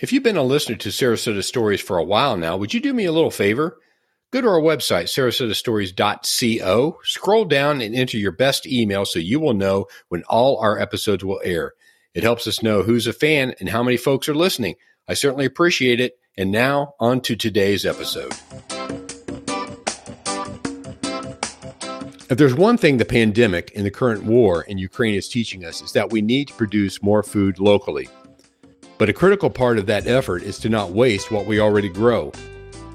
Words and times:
If 0.00 0.12
you've 0.12 0.22
been 0.22 0.36
a 0.36 0.44
listener 0.44 0.76
to 0.76 0.90
Sarasota 0.90 1.42
Stories 1.42 1.80
for 1.80 1.98
a 1.98 2.04
while 2.04 2.36
now, 2.36 2.56
would 2.56 2.72
you 2.72 2.78
do 2.78 2.94
me 2.94 3.04
a 3.06 3.10
little 3.10 3.32
favor? 3.32 3.78
Go 4.30 4.40
to 4.40 4.46
our 4.46 4.60
website, 4.60 5.06
sarasotastories.co, 5.06 6.98
scroll 7.02 7.44
down 7.44 7.80
and 7.80 7.96
enter 7.96 8.16
your 8.16 8.30
best 8.30 8.64
email 8.64 9.04
so 9.04 9.18
you 9.18 9.40
will 9.40 9.54
know 9.54 9.86
when 10.08 10.22
all 10.28 10.58
our 10.58 10.78
episodes 10.78 11.24
will 11.24 11.40
air. 11.42 11.72
It 12.14 12.22
helps 12.22 12.46
us 12.46 12.62
know 12.62 12.84
who's 12.84 13.08
a 13.08 13.12
fan 13.12 13.56
and 13.58 13.70
how 13.70 13.82
many 13.82 13.96
folks 13.96 14.28
are 14.28 14.36
listening. 14.36 14.76
I 15.08 15.14
certainly 15.14 15.46
appreciate 15.46 15.98
it. 15.98 16.16
And 16.36 16.52
now, 16.52 16.94
on 17.00 17.20
to 17.22 17.34
today's 17.34 17.84
episode. 17.84 18.32
If 22.30 22.38
there's 22.38 22.54
one 22.54 22.76
thing 22.76 22.98
the 22.98 23.04
pandemic 23.04 23.72
and 23.74 23.84
the 23.84 23.90
current 23.90 24.22
war 24.22 24.62
in 24.62 24.78
Ukraine 24.78 25.16
is 25.16 25.28
teaching 25.28 25.64
us, 25.64 25.82
is 25.82 25.90
that 25.94 26.12
we 26.12 26.22
need 26.22 26.46
to 26.48 26.54
produce 26.54 27.02
more 27.02 27.24
food 27.24 27.58
locally. 27.58 28.08
But 28.98 29.08
a 29.08 29.12
critical 29.12 29.48
part 29.48 29.78
of 29.78 29.86
that 29.86 30.08
effort 30.08 30.42
is 30.42 30.58
to 30.58 30.68
not 30.68 30.90
waste 30.90 31.30
what 31.30 31.46
we 31.46 31.60
already 31.60 31.88
grow. 31.88 32.32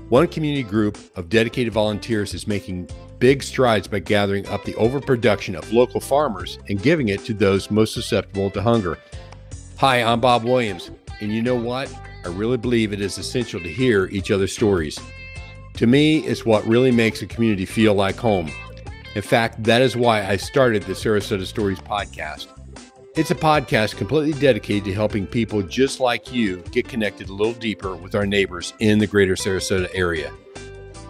One 0.10 0.28
community 0.28 0.64
group 0.64 0.98
of 1.16 1.30
dedicated 1.30 1.72
volunteers 1.72 2.34
is 2.34 2.46
making 2.46 2.90
big 3.20 3.42
strides 3.42 3.88
by 3.88 4.00
gathering 4.00 4.46
up 4.50 4.66
the 4.66 4.76
overproduction 4.76 5.56
of 5.56 5.72
local 5.72 6.02
farmers 6.02 6.60
and 6.68 6.84
giving 6.84 7.08
it 7.08 7.24
to 7.24 7.34
those 7.34 7.72
most 7.72 7.94
susceptible 7.94 8.52
to 8.52 8.62
hunger. 8.62 8.98
Hi, 9.78 10.04
I'm 10.04 10.20
Bob 10.20 10.44
Williams, 10.44 10.92
and 11.22 11.32
you 11.32 11.42
know 11.42 11.56
what? 11.56 11.92
I 12.26 12.28
really 12.28 12.58
believe 12.58 12.92
it 12.92 13.00
is 13.00 13.18
essential 13.18 13.62
to 13.62 13.70
hear 13.70 14.08
each 14.08 14.30
other's 14.30 14.54
stories. 14.54 15.00
To 15.76 15.88
me, 15.88 16.20
it's 16.20 16.46
what 16.46 16.66
really 16.66 16.92
makes 16.92 17.22
a 17.22 17.26
community 17.26 17.66
feel 17.66 17.94
like 17.94 18.18
home. 18.18 18.52
In 19.16 19.22
fact, 19.22 19.64
that 19.64 19.82
is 19.82 19.96
why 19.96 20.26
I 20.26 20.36
started 20.36 20.84
the 20.84 20.94
Sarasota 20.94 21.46
Stories 21.46 21.80
podcast. 21.80 22.48
It's 23.16 23.30
a 23.30 23.36
podcast 23.36 23.98
completely 23.98 24.34
dedicated 24.40 24.86
to 24.86 24.94
helping 24.96 25.28
people 25.28 25.62
just 25.62 26.00
like 26.00 26.34
you 26.34 26.64
get 26.72 26.88
connected 26.88 27.30
a 27.30 27.34
little 27.34 27.54
deeper 27.54 27.96
with 27.96 28.16
our 28.16 28.26
neighbors 28.26 28.74
in 28.80 28.98
the 28.98 29.06
greater 29.06 29.36
Sarasota 29.36 29.88
area. 29.94 30.34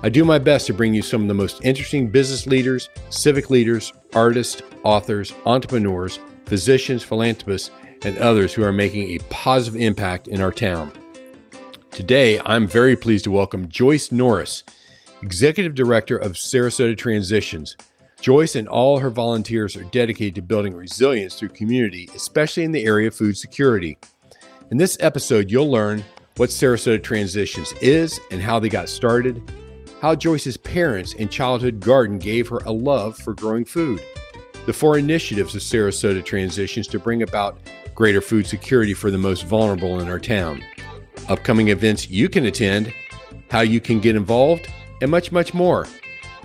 I 0.02 0.09
do 0.09 0.25
my 0.25 0.38
best 0.38 0.68
to 0.68 0.74
bring 0.74 0.94
you 0.94 1.02
some 1.02 1.22
of 1.22 1.30
the 1.30 1.34
most 1.34 1.64
interesting 1.64 2.09
business 2.09 2.46
leaders, 2.46 2.90
civic 3.09 3.50
leaders, 3.50 3.94
artists, 4.14 4.62
authors, 4.84 5.34
entrepreneurs, 5.46 6.19
physicians, 6.46 7.03
philanthropists, 7.03 7.72
and 8.02 8.18
others 8.18 8.53
who 8.53 8.64
are 8.64 8.74
making 8.74 9.12
a 9.12 9.24
positive 9.30 9.80
impact 9.80 10.28
in 10.28 10.41
our 10.41 10.52
town. 10.52 10.91
Today, 11.91 12.38
I'm 12.41 12.68
very 12.68 12.97
pleased 12.97 13.24
to 13.24 13.31
welcome 13.31 13.70
Joyce 13.70 14.12
Norris, 14.12 14.66
Executive 15.22 15.74
Director 15.74 16.18
of 16.18 16.34
Sarasota 16.34 16.97
Transitions. 16.97 17.78
Joyce 18.23 18.56
and 18.56 18.69
all 18.69 19.00
her 19.00 19.09
volunteers 19.09 19.75
are 19.75 19.84
dedicated 19.84 20.35
to 20.35 20.41
building 20.41 20.73
resilience 20.73 21.35
through 21.35 21.50
community, 21.50 22.09
especially 22.16 22.63
in 22.63 22.72
the 22.72 22.85
area 22.85 23.09
of 23.09 23.16
food 23.16 23.38
security. 23.38 23.97
In 24.72 24.78
this 24.78 24.95
episode, 25.01 25.51
you'll 25.51 25.69
learn 25.69 26.06
what 26.38 26.50
Sarasota 26.50 27.03
Transitions 27.03 27.73
is 27.81 28.22
and 28.31 28.41
how 28.41 28.59
they 28.59 28.69
got 28.69 28.88
started, 28.88 29.44
how 30.01 30.16
Joyce's 30.16 30.56
parents 30.56 31.13
and 31.19 31.29
childhood 31.29 31.81
garden 31.81 32.17
gave 32.17 32.47
her 32.47 32.59
a 32.59 32.72
love 32.72 33.17
for 33.17 33.34
growing 33.34 33.66
food, 33.66 34.01
the 34.66 34.72
four 34.72 34.97
initiatives 34.97 35.53
of 35.53 35.61
Sarasota 35.61 36.23
Transitions 36.23 36.88
to 36.88 37.00
bring 37.00 37.23
about 37.23 37.57
greater 37.94 38.22
food 38.22 38.47
security 38.47 38.94
for 38.94 39.11
the 39.11 39.17
most 39.17 39.45
vulnerable 39.47 40.00
in 40.00 40.07
our 40.07 40.17
town, 40.17 40.63
upcoming 41.28 41.67
events 41.67 42.09
you 42.09 42.29
can 42.29 42.45
attend, 42.45 42.94
how 43.51 43.59
you 43.59 43.81
can 43.81 44.00
get 44.00 44.16
involved, 44.16 44.72
and 45.01 45.11
much, 45.11 45.34
much 45.34 45.53
more. 45.53 45.85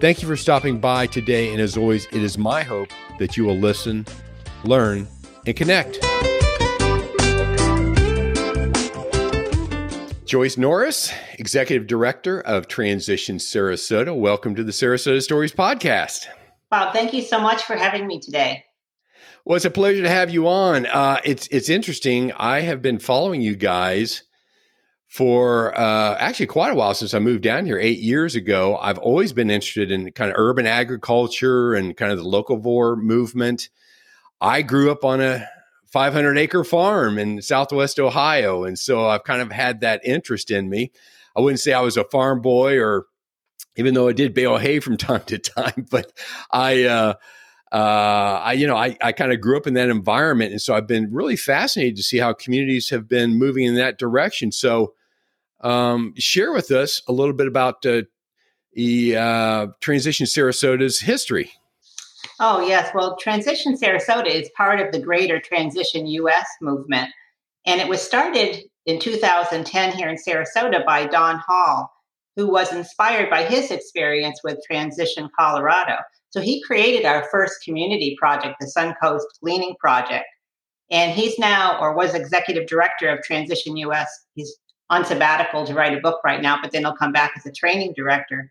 Thank 0.01 0.23
you 0.23 0.29
for 0.29 0.37
stopping 0.37 0.79
by 0.79 1.09
today. 1.09 1.51
And 1.51 1.61
as 1.61 1.77
always, 1.77 2.07
it 2.07 2.23
is 2.23 2.39
my 2.39 2.63
hope 2.63 2.91
that 3.19 3.37
you 3.37 3.45
will 3.45 3.57
listen, 3.57 4.07
learn, 4.63 5.09
and 5.45 5.57
connect. 5.57 5.99
Joyce 10.25 10.57
Norris, 10.57 11.13
Executive 11.41 11.89
Director 11.89 12.41
of 12.43 12.69
Transition 12.69 13.39
Sarasota. 13.39 14.17
Welcome 14.17 14.55
to 14.55 14.63
the 14.63 14.71
Sarasota 14.71 15.21
Stories 15.21 15.53
Podcast. 15.53 16.27
Bob, 16.71 16.93
thank 16.93 17.13
you 17.13 17.23
so 17.23 17.41
much 17.41 17.65
for 17.65 17.75
having 17.75 18.07
me 18.07 18.21
today. 18.21 18.67
Well, 19.45 19.57
it's 19.57 19.65
a 19.65 19.71
pleasure 19.71 20.03
to 20.03 20.11
have 20.11 20.31
you 20.31 20.47
on. 20.47 20.87
Uh, 20.87 21.19
it's 21.25 21.49
it's 21.49 21.69
interesting. 21.69 22.31
I 22.35 22.61
have 22.61 22.81
been 22.83 23.01
following 23.01 23.41
you 23.41 23.57
guys 23.57 24.23
for 25.09 25.77
uh, 25.79 26.17
actually 26.19 26.47
quite 26.47 26.71
a 26.71 26.75
while 26.75 26.95
since 26.95 27.15
I 27.15 27.19
moved 27.19 27.43
down 27.43 27.65
here 27.65 27.79
eight 27.79 27.99
years 27.99 28.35
ago. 28.35 28.77
I've 28.77 28.99
always 28.99 29.33
been 29.33 29.51
interested 29.51 29.91
in 29.91 30.13
kind 30.13 30.31
of 30.31 30.37
urban 30.39 30.67
agriculture 30.67 31.75
and 31.75 31.97
kind 31.97 32.13
of 32.13 32.19
the 32.19 32.25
locavore 32.25 32.97
movement. 32.97 33.71
I 34.41 34.61
grew 34.63 34.91
up 34.91 35.05
on 35.05 35.21
a 35.23 35.49
500 35.87 36.37
acre 36.37 36.63
farm 36.63 37.19
in 37.19 37.41
Southwest 37.41 37.99
Ohio, 37.99 38.65
and 38.65 38.79
so 38.79 39.09
I've 39.09 39.25
kind 39.25 39.41
of 39.41 39.51
had 39.51 39.81
that 39.81 40.03
interest 40.05 40.51
in 40.51 40.69
me. 40.69 40.93
I 41.35 41.41
wouldn't 41.41 41.61
say 41.61 41.73
I 41.73 41.81
was 41.81 41.97
a 41.97 42.05
farm 42.05 42.43
boy, 42.43 42.79
or 42.79 43.07
even 43.77 43.95
though 43.95 44.09
I 44.09 44.13
did 44.13 44.35
bale 44.35 44.59
hay 44.59 44.79
from 44.79 44.97
time 44.99 45.23
to 45.27 45.39
time, 45.39 45.87
but 45.91 46.13
I. 46.51 46.85
Uh, 46.85 47.15
uh, 47.71 48.41
I, 48.45 48.53
you 48.55 48.67
know, 48.67 48.77
I, 48.77 48.97
I 49.03 49.13
kind 49.13 49.31
of 49.31 49.43
grew 49.43 49.59
up 49.59 49.67
in 49.67 49.75
that 49.75 49.91
environment. 49.91 50.53
And 50.53 50.63
so 50.63 50.75
I've 50.75 50.87
been 50.87 51.13
really 51.13 51.37
fascinated 51.37 51.97
to 51.97 52.03
see 52.03 52.17
how 52.17 52.33
communities 52.33 52.89
have 52.89 53.07
been 53.07 53.35
moving 53.35 53.65
in 53.65 53.75
that 53.75 53.99
direction. 53.99 54.53
So, 54.53 54.95
um, 55.61 56.15
share 56.17 56.53
with 56.53 56.71
us 56.71 57.03
a 57.09 57.13
little 57.13 57.35
bit 57.35 57.47
about 57.47 57.85
uh, 57.85 58.03
the 58.73 59.17
uh, 59.17 59.67
Transition 59.81 60.27
Sarasota's 60.27 61.01
history. 61.01 61.51
Oh, 62.41 62.61
yes. 62.61 62.91
Well, 62.95 63.17
Transition 63.17 63.77
Sarasota 63.77 64.29
is 64.29 64.51
part 64.57 64.81
of 64.81 64.93
the 64.93 65.01
greater 65.01 65.41
Transition 65.41 66.07
US 66.07 66.47
movement. 66.61 67.11
And 67.67 67.81
it 67.81 67.89
was 67.89 68.01
started 68.01 68.63
in 68.87 69.01
2010 69.01 69.93
here 69.93 70.09
in 70.09 70.17
Sarasota 70.17 70.85
by 70.87 71.07
Don 71.07 71.39
Hall, 71.47 71.91
who 72.37 72.51
was 72.51 72.73
inspired 72.73 73.29
by 73.29 73.43
his 73.43 73.71
experience 73.71 74.41
with 74.45 74.59
Transition 74.65 75.29
Colorado. 75.39 75.97
So 76.31 76.41
he 76.41 76.63
created 76.63 77.05
our 77.05 77.27
first 77.31 77.65
community 77.65 78.17
project, 78.19 78.57
the 78.61 78.67
Suncoast 78.67 79.25
Gleaning 79.43 79.75
Project. 79.81 80.27
And 80.91 81.13
he's 81.13 81.39
now, 81.39 81.79
or 81.81 81.95
was 81.95 82.15
executive 82.15 82.67
director 82.67 83.09
of 83.09 83.23
Transition 83.23 83.77
US. 83.79 84.09
He's 84.35 84.57
on 84.91 85.05
sabbatical 85.05 85.67
to 85.67 85.75
write 85.75 85.97
a 85.97 86.01
book 86.01 86.21
right 86.25 86.41
now, 86.41 86.59
but 86.61 86.73
then 86.73 86.83
he'll 86.83 86.97
come 86.97 87.13
back 87.13 87.33
as 87.37 87.47
a 87.47 87.53
training 87.53 87.93
director. 87.97 88.51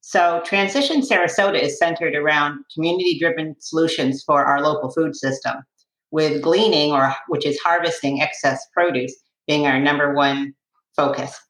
So, 0.00 0.42
Transition 0.44 1.00
Sarasota 1.00 1.60
is 1.60 1.78
centered 1.78 2.14
around 2.14 2.64
community 2.74 3.18
driven 3.18 3.54
solutions 3.60 4.22
for 4.24 4.44
our 4.44 4.60
local 4.60 4.90
food 4.90 5.14
system, 5.14 5.62
with 6.10 6.42
gleaning, 6.42 6.92
or 6.92 7.14
which 7.28 7.46
is 7.46 7.58
harvesting 7.60 8.20
excess 8.20 8.66
produce, 8.72 9.14
being 9.46 9.66
our 9.66 9.78
number 9.78 10.12
one 10.12 10.54
focus. 10.96 11.40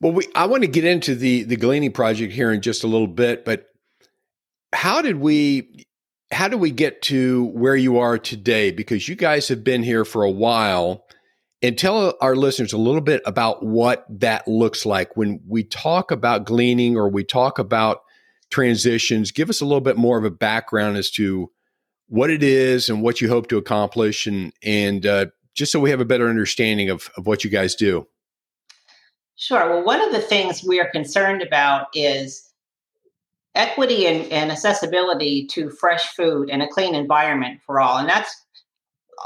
Well, 0.00 0.12
we 0.12 0.26
I 0.34 0.46
want 0.46 0.62
to 0.62 0.68
get 0.68 0.84
into 0.84 1.14
the 1.14 1.44
the 1.44 1.56
gleaning 1.56 1.92
project 1.92 2.32
here 2.32 2.50
in 2.50 2.60
just 2.60 2.82
a 2.82 2.86
little 2.86 3.06
bit, 3.06 3.44
but 3.44 3.68
how 4.72 5.02
did 5.02 5.16
we 5.16 5.84
how 6.32 6.48
do 6.48 6.56
we 6.56 6.70
get 6.70 7.02
to 7.02 7.44
where 7.54 7.76
you 7.76 7.98
are 7.98 8.18
today? 8.18 8.70
Because 8.70 9.06
you 9.08 9.14
guys 9.14 9.48
have 9.48 9.62
been 9.62 9.82
here 9.82 10.04
for 10.04 10.24
a 10.24 10.30
while. 10.30 11.01
And 11.62 11.78
tell 11.78 12.16
our 12.20 12.34
listeners 12.34 12.72
a 12.72 12.78
little 12.78 13.00
bit 13.00 13.22
about 13.24 13.64
what 13.64 14.04
that 14.08 14.48
looks 14.48 14.84
like 14.84 15.16
when 15.16 15.40
we 15.46 15.62
talk 15.62 16.10
about 16.10 16.44
gleaning 16.44 16.96
or 16.96 17.08
we 17.08 17.22
talk 17.22 17.60
about 17.60 18.00
transitions. 18.50 19.30
Give 19.30 19.48
us 19.48 19.60
a 19.60 19.64
little 19.64 19.80
bit 19.80 19.96
more 19.96 20.18
of 20.18 20.24
a 20.24 20.30
background 20.30 20.96
as 20.96 21.10
to 21.12 21.50
what 22.08 22.30
it 22.30 22.42
is 22.42 22.88
and 22.88 23.00
what 23.00 23.20
you 23.20 23.28
hope 23.28 23.48
to 23.48 23.58
accomplish, 23.58 24.26
and 24.26 24.52
and 24.62 25.06
uh, 25.06 25.26
just 25.54 25.72
so 25.72 25.80
we 25.80 25.90
have 25.90 26.00
a 26.00 26.04
better 26.04 26.28
understanding 26.28 26.90
of, 26.90 27.10
of 27.16 27.26
what 27.26 27.44
you 27.44 27.50
guys 27.50 27.74
do. 27.74 28.06
Sure. 29.36 29.68
Well, 29.68 29.84
one 29.84 30.00
of 30.00 30.12
the 30.12 30.20
things 30.20 30.62
we 30.62 30.80
are 30.80 30.90
concerned 30.90 31.42
about 31.42 31.86
is 31.94 32.52
equity 33.54 34.06
and, 34.06 34.30
and 34.32 34.50
accessibility 34.50 35.46
to 35.46 35.70
fresh 35.70 36.04
food 36.14 36.48
and 36.50 36.62
a 36.62 36.68
clean 36.68 36.94
environment 36.94 37.60
for 37.66 37.80
all. 37.80 37.98
And 37.98 38.08
that's 38.08 38.34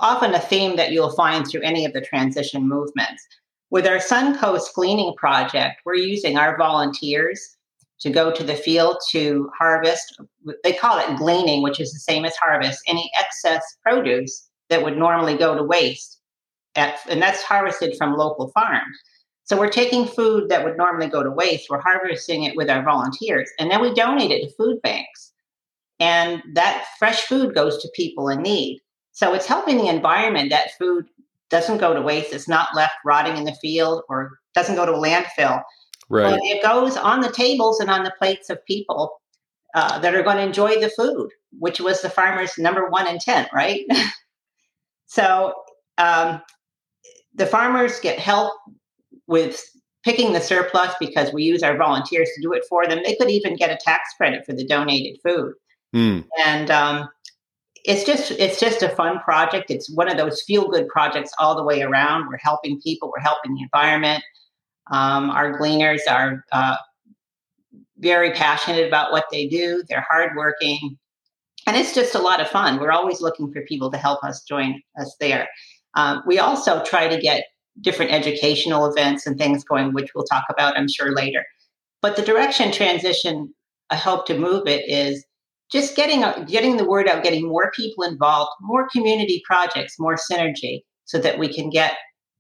often 0.01 0.35
a 0.35 0.41
theme 0.41 0.77
that 0.77 0.93
you'll 0.93 1.15
find 1.15 1.47
through 1.47 1.63
any 1.63 1.85
of 1.85 1.93
the 1.93 2.01
transition 2.01 2.69
movements. 2.69 3.25
With 3.71 3.87
our 3.87 3.99
Suncoast 3.99 4.75
Gleaning 4.75 5.15
Project, 5.17 5.81
we're 5.85 5.95
using 5.95 6.39
our 6.39 6.57
volunteers 6.57 7.57
to 8.01 8.11
go 8.11 8.31
to 8.31 8.45
the 8.45 8.55
field 8.55 8.97
to 9.11 9.51
harvest. 9.59 10.21
They 10.63 10.73
call 10.73 10.99
it 10.99 11.17
gleaning, 11.17 11.63
which 11.63 11.81
is 11.81 11.93
the 11.93 11.99
same 11.99 12.25
as 12.25 12.37
harvest, 12.37 12.83
any 12.87 13.11
excess 13.19 13.63
produce 13.83 14.49
that 14.69 14.83
would 14.83 14.97
normally 14.97 15.37
go 15.37 15.55
to 15.55 15.63
waste. 15.63 16.21
At, 16.75 16.99
and 17.09 17.23
that's 17.23 17.43
harvested 17.43 17.97
from 17.97 18.17
local 18.17 18.49
farms. 18.49 18.97
So 19.45 19.57
we're 19.57 19.71
taking 19.71 20.07
food 20.07 20.49
that 20.49 20.65
would 20.65 20.77
normally 20.77 21.07
go 21.09 21.23
to 21.23 21.31
waste, 21.31 21.71
we're 21.71 21.81
harvesting 21.81 22.43
it 22.43 22.57
with 22.57 22.69
our 22.69 22.83
volunteers, 22.83 23.49
and 23.61 23.71
then 23.71 23.81
we 23.81 23.95
donate 23.95 24.33
it 24.33 24.43
to 24.43 24.55
food 24.57 24.83
banks. 24.83 25.33
And 26.01 26.43
that 26.55 26.85
fresh 26.99 27.23
food 27.23 27.55
goes 27.55 27.79
to 27.79 27.89
people 27.95 28.29
in 28.29 28.43
need. 28.43 28.81
So 29.17 29.33
it's 29.33 29.47
helping 29.47 29.79
the 29.79 29.89
environment 29.89 30.51
that 30.51 30.77
food 30.79 31.07
doesn't 31.49 31.79
go 31.79 31.95
to 31.95 32.03
waste, 32.03 32.35
it's 32.35 32.49
not 32.49 32.77
left 32.77 32.97
rotting 33.03 33.39
in 33.39 33.45
the 33.45 33.55
field 33.55 34.03
or 34.11 34.39
doesn't 34.55 34.75
go 34.75 34.85
to 34.85 34.93
a 34.93 34.99
landfill. 34.99 35.63
Right. 36.11 36.33
But 36.33 36.41
it 36.43 36.63
goes 36.63 36.99
on 36.99 37.23
the 37.23 37.33
tables 37.33 37.81
and 37.81 37.89
on 37.89 38.05
the 38.05 38.13
plates 38.19 38.51
of 38.51 38.63
people 38.67 39.19
uh, 39.75 39.99
that 40.01 40.15
are 40.15 40.23
going 40.23 40.37
to 40.37 40.43
enjoy 40.43 40.79
the 40.81 40.91
food, 40.91 41.31
which 41.59 41.81
was 41.81 42.03
the 42.03 42.11
farmer's 42.11 42.59
number 42.59 42.91
one 42.91 43.09
intent, 43.09 43.49
right? 43.55 43.87
so 45.07 45.55
um, 45.97 46.43
the 47.35 47.47
farmers 47.47 47.99
get 48.01 48.19
help 48.19 48.53
with 49.27 49.65
picking 50.05 50.35
the 50.35 50.43
surplus 50.43 50.93
because 51.01 51.33
we 51.33 51.43
use 51.43 51.63
our 51.63 51.79
volunteers 51.79 52.29
to 52.35 52.43
do 52.43 52.53
it 52.53 52.67
for 52.69 52.87
them. 52.87 53.01
They 53.03 53.15
could 53.15 53.31
even 53.31 53.57
get 53.57 53.71
a 53.71 53.79
tax 53.83 54.11
credit 54.19 54.45
for 54.45 54.53
the 54.53 54.67
donated 54.67 55.19
food. 55.23 55.55
Mm. 55.95 56.27
And 56.45 56.71
um, 56.71 57.09
it's 57.87 58.03
just 58.05 58.33
it's 58.33 58.59
just 58.59 58.83
a 58.83 58.89
fun 58.91 59.21
project. 59.21 59.71
It's 59.71 59.89
one 59.89 60.11
of 60.11 60.17
those 60.17 60.43
feel 60.43 60.69
good 60.69 60.89
projects 60.89 61.31
all 61.39 61.55
the 61.55 61.63
way 61.63 61.83
around. 61.83 62.29
We're 62.29 62.39
helping 62.39 62.81
people. 62.81 63.13
We're 63.15 63.23
helping 63.23 63.55
the 63.55 63.63
environment. 63.63 64.25
Um, 64.91 65.31
our 65.31 65.57
gleaners 65.57 66.03
are 66.11 66.45
uh, 66.53 66.77
very 67.99 68.33
passionate 68.33 68.87
about 68.87 69.13
what 69.13 69.27
they 69.31 69.47
do. 69.47 69.85
They're 69.89 70.07
hardworking, 70.09 70.99
and 71.67 71.77
it's 71.77 71.95
just 71.95 72.17
a 72.17 72.21
lot 72.21 72.41
of 72.41 72.49
fun. 72.49 72.81
We're 72.81 72.91
always 72.91 73.21
looking 73.21 73.53
for 73.53 73.63
people 73.63 73.91
to 73.93 73.99
help 73.99 74.23
us 74.25 74.43
join 74.43 74.83
us 75.01 75.15
there. 75.21 75.49
Um, 75.95 76.23
we 76.27 76.41
also 76.41 76.83
try 76.85 77.07
to 77.07 77.21
get 77.21 77.45
different 77.81 78.11
educational 78.11 78.87
events 78.87 79.27
and 79.27 79.39
things 79.39 79.63
going, 79.63 79.93
which 79.93 80.11
we'll 80.15 80.25
talk 80.25 80.45
about, 80.51 80.77
I'm 80.77 80.89
sure, 80.89 81.15
later. 81.15 81.45
But 82.03 82.17
the 82.17 82.23
direction 82.23 82.73
transition, 82.73 83.55
I 83.91 83.97
hope 83.97 84.27
to 84.27 84.39
move 84.39 84.67
it 84.67 84.89
is 84.89 85.25
just 85.71 85.97
getting 85.97 86.23
getting 86.45 86.77
the 86.77 86.85
word 86.85 87.09
out, 87.09 87.23
getting 87.23 87.47
more 87.49 87.71
people 87.73 88.05
involved, 88.05 88.51
more 88.61 88.89
community 88.89 89.43
projects, 89.47 89.97
more 89.99 90.17
synergy, 90.17 90.83
so 91.05 91.19
that 91.19 91.39
we 91.39 91.53
can 91.53 91.71
get 91.71 91.97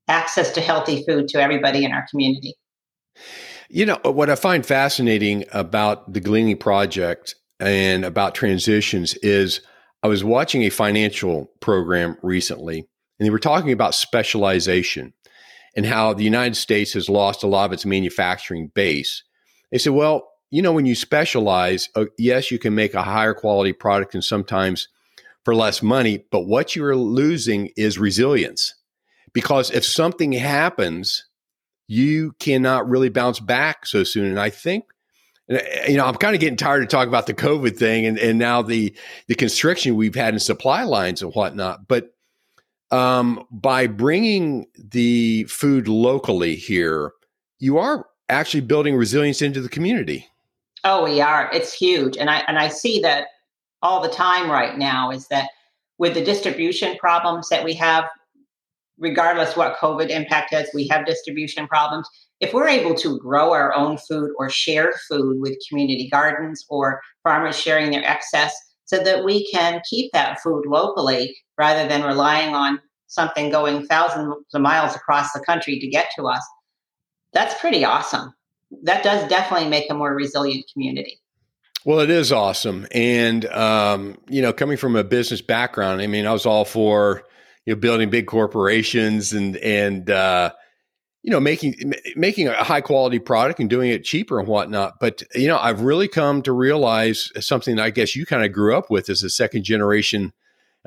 access 0.09 0.53
to 0.53 0.61
healthy 0.61 1.05
food 1.05 1.29
to 1.29 1.41
everybody 1.41 1.85
in 1.85 1.93
our 1.93 2.07
community. 2.11 2.55
You 3.69 3.87
know 3.87 3.99
uh, 4.05 4.13
what 4.13 4.31
I 4.31 4.37
find 4.37 4.65
fascinating 4.65 5.45
about 5.53 6.13
the 6.13 6.21
Gleaning 6.21 6.57
Project 6.57 7.35
and 7.59 8.05
about 8.05 8.35
transitions 8.35 9.15
is 9.15 9.61
I 10.03 10.09
was 10.09 10.23
watching 10.23 10.63
a 10.63 10.71
financial 10.71 11.51
program 11.61 12.17
recently, 12.23 12.87
and 13.19 13.27
they 13.27 13.31
were 13.31 13.39
talking 13.39 13.73
about 13.73 13.95
specialization 13.95 15.13
and 15.75 15.85
how 15.85 16.15
the 16.15 16.25
United 16.25 16.55
States 16.55 16.93
has 16.93 17.09
lost 17.09 17.43
a 17.43 17.47
lot 17.47 17.67
of 17.67 17.73
its 17.73 17.85
manufacturing 17.85 18.71
base. 18.75 19.23
They 19.71 19.79
said, 19.79 19.93
well, 19.93 20.29
you 20.51 20.63
know, 20.63 20.73
when 20.73 20.87
you 20.87 20.95
specialize, 20.95 21.89
uh, 21.95 22.07
yes, 22.19 22.51
you 22.51 22.59
can 22.59 22.75
make 22.75 22.95
a 22.95 23.03
higher 23.03 23.35
quality 23.35 23.73
product 23.73 24.15
and 24.15 24.25
sometimes 24.25 24.89
for 25.45 25.55
less 25.55 25.83
money, 25.83 26.25
but 26.31 26.47
what 26.47 26.75
you're 26.75 26.97
losing 26.97 27.71
is 27.77 27.99
resilience. 27.99 28.75
Because 29.33 29.71
if 29.71 29.85
something 29.85 30.33
happens, 30.33 31.27
you 31.89 32.33
cannot 32.39 32.89
really 32.89 33.11
bounce 33.11 33.39
back 33.39 33.87
so 33.87 34.03
soon. 34.03 34.27
And 34.27 34.41
I 34.41 34.51
think, 34.51 34.85
you 35.49 35.97
know, 35.97 36.05
I'm 36.05 36.17
kind 36.17 36.35
of 36.35 36.41
getting 36.41 36.57
tired 36.57 36.83
of 36.83 36.89
talking 36.89 37.09
about 37.09 37.27
the 37.27 37.35
COVID 37.35 37.77
thing 37.77 38.07
and, 38.07 38.19
and 38.19 38.39
now 38.39 38.63
the 38.63 38.97
the 39.29 39.37
constriction 39.37 39.95
we've 39.95 40.15
had 40.15 40.35
in 40.35 40.41
supply 40.41 40.83
lines 40.83 41.23
and 41.23 41.33
whatnot. 41.33 41.87
But 41.87 42.13
um, 42.91 43.45
by 43.51 43.87
bringing 43.87 44.67
the 44.77 45.45
food 45.45 45.87
locally 45.87 46.57
here, 46.57 47.13
you 47.59 47.79
are 47.79 48.07
actually 48.29 48.63
building 48.63 48.97
resilience 48.97 49.43
into 49.43 49.61
the 49.61 49.69
community. 49.69 50.29
Oh, 50.85 51.05
we 51.05 51.21
are. 51.21 51.51
It's 51.53 51.73
huge, 51.73 52.17
and 52.17 52.31
I 52.31 52.39
and 52.49 52.59
I 52.59 52.69
see 52.69 53.01
that 53.01 53.29
all 53.83 54.03
the 54.03 54.09
time 54.09 54.51
right 54.51 54.77
now. 54.79 55.11
Is 55.11 55.29
that 55.29 55.51
with 55.99 56.15
the 56.15 56.25
distribution 56.25 56.97
problems 56.99 57.49
that 57.49 57.65
we 57.65 57.75
have, 57.75 58.05
regardless 58.99 59.57
what 59.57 59.79
COVID 59.79 60.11
impact 60.11 60.53
has, 60.53 60.69
we 60.75 60.87
have 60.89 61.07
distribution 61.07 61.67
problems. 61.67 62.09
If 62.41 62.53
we're 62.53 62.69
able 62.69 62.95
to 62.97 63.19
grow 63.19 63.53
our 63.53 63.75
own 63.75 63.97
food 63.97 64.31
or 64.39 64.51
share 64.51 64.93
food 65.09 65.41
with 65.41 65.59
community 65.69 66.09
gardens 66.11 66.65
or 66.69 67.01
farmers 67.23 67.59
sharing 67.59 67.91
their 67.91 68.05
excess, 68.05 68.55
so 68.85 69.03
that 69.03 69.25
we 69.25 69.51
can 69.51 69.81
keep 69.89 70.13
that 70.13 70.41
food 70.41 70.65
locally 70.67 71.37
rather 71.59 71.89
than 71.89 72.03
relying 72.03 72.55
on 72.55 72.81
something 73.09 73.51
going 73.51 73.87
thousands 73.87 74.35
of 74.55 74.61
miles 74.61 74.95
across 74.95 75.33
the 75.33 75.41
country 75.41 75.79
to 75.79 75.89
get 75.89 76.11
to 76.17 76.25
us. 76.25 76.45
That's 77.33 77.59
pretty 77.61 77.85
awesome. 77.85 78.33
That 78.83 79.03
does 79.03 79.29
definitely 79.29 79.69
make 79.69 79.91
a 79.91 79.95
more 79.95 80.15
resilient 80.15 80.67
community. 80.73 81.21
Well, 81.85 82.01
it 82.01 82.11
is 82.11 82.33
awesome. 82.33 82.87
And, 82.91 83.45
um, 83.47 84.19
you 84.29 84.43
know, 84.43 84.53
coming 84.53 84.77
from 84.77 84.97
a 84.97 85.05
business 85.05 85.41
background, 85.41 86.01
I 86.01 86.09
mean, 86.09 86.27
I 86.27 86.33
was 86.33 86.45
all 86.45 86.65
for, 86.65 87.23
you 87.65 87.75
know, 87.75 87.81
building 87.81 88.11
big 88.11 88.27
corporations 88.27 89.33
and, 89.33 89.57
and, 89.59 90.11
uh, 90.11 90.53
you 91.27 91.33
know, 91.33 91.41
making 91.41 91.75
making 92.15 92.47
a 92.47 92.63
high 92.63 92.81
quality 92.81 93.19
product 93.19 93.59
and 93.59 93.69
doing 93.69 93.91
it 93.91 94.05
cheaper 94.05 94.39
and 94.39 94.47
whatnot. 94.47 95.01
But 95.01 95.25
you 95.35 95.49
know, 95.49 95.59
I've 95.59 95.81
really 95.81 96.07
come 96.07 96.41
to 96.43 96.53
realize 96.53 97.33
something 97.41 97.81
I 97.81 97.91
guess 97.91 98.15
you 98.15 98.25
kind 98.25 98.45
of 98.45 98.53
grew 98.53 98.77
up 98.77 98.91
with 98.91 99.11
as 99.11 99.25
a 99.25 99.31
second 99.31 99.65
generation. 99.65 100.33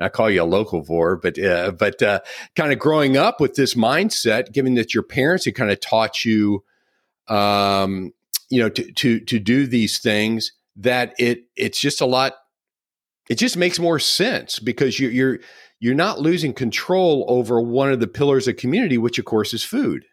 I 0.00 0.08
call 0.08 0.30
you 0.30 0.42
a 0.42 0.46
locavore, 0.46 1.20
but 1.20 1.38
uh, 1.38 1.72
but 1.72 2.02
uh, 2.02 2.20
kind 2.56 2.72
of 2.72 2.78
growing 2.78 3.18
up 3.18 3.38
with 3.38 3.54
this 3.54 3.74
mindset, 3.74 4.50
given 4.52 4.76
that 4.76 4.94
your 4.94 5.02
parents 5.02 5.44
had 5.44 5.54
kind 5.54 5.70
of 5.70 5.78
taught 5.78 6.24
you, 6.24 6.64
um, 7.30 8.12
you 8.50 8.60
know, 8.60 8.68
to 8.68 8.92
to 8.92 9.20
to 9.20 9.38
do 9.38 9.66
these 9.66 10.00
things, 10.00 10.52
that 10.76 11.14
it 11.18 11.44
it's 11.56 11.80
just 11.80 12.00
a 12.00 12.06
lot. 12.06 12.34
It 13.28 13.36
just 13.36 13.56
makes 13.56 13.78
more 13.78 13.98
sense 13.98 14.58
because 14.58 14.98
you're 14.98 15.10
you're 15.10 15.38
you're 15.78 15.94
not 15.94 16.20
losing 16.20 16.52
control 16.52 17.24
over 17.28 17.60
one 17.60 17.90
of 17.90 18.00
the 18.00 18.06
pillars 18.06 18.46
of 18.46 18.56
community, 18.56 18.98
which 18.98 19.18
of 19.18 19.24
course 19.24 19.54
is 19.54 19.64
food. 19.64 20.04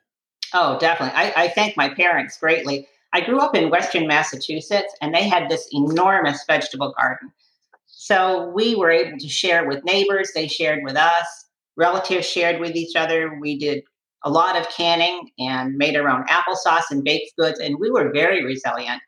Oh, 0.54 0.78
definitely. 0.80 1.18
I, 1.20 1.34
I 1.36 1.48
thank 1.50 1.76
my 1.76 1.90
parents 1.90 2.38
greatly. 2.38 2.88
I 3.14 3.22
grew 3.22 3.40
up 3.40 3.56
in 3.56 3.70
Western 3.70 4.08
Massachusetts 4.08 4.96
and 5.02 5.14
they 5.14 5.28
had 5.28 5.50
this 5.50 5.68
enormous 5.74 6.44
vegetable 6.48 6.94
garden. 6.98 7.32
So 7.86 8.50
we 8.56 8.76
were 8.76 8.92
able 8.92 9.18
to 9.18 9.28
share 9.28 9.68
with 9.68 9.84
neighbors, 9.84 10.32
they 10.34 10.48
shared 10.48 10.84
with 10.84 10.96
us, 10.96 11.46
relatives 11.76 12.28
shared 12.28 12.62
with 12.62 12.76
each 12.76 12.96
other. 12.96 13.38
We 13.40 13.58
did 13.58 13.84
a 14.28 14.30
lot 14.30 14.58
of 14.58 14.70
canning 14.70 15.30
and 15.40 15.76
made 15.78 15.96
our 15.96 16.10
own 16.10 16.26
applesauce 16.26 16.92
and 16.92 17.04
baked 17.04 17.32
goods, 17.38 17.60
and 17.60 17.78
we 17.80 17.90
were 17.90 18.12
very 18.12 18.44
resilient. 18.44 19.02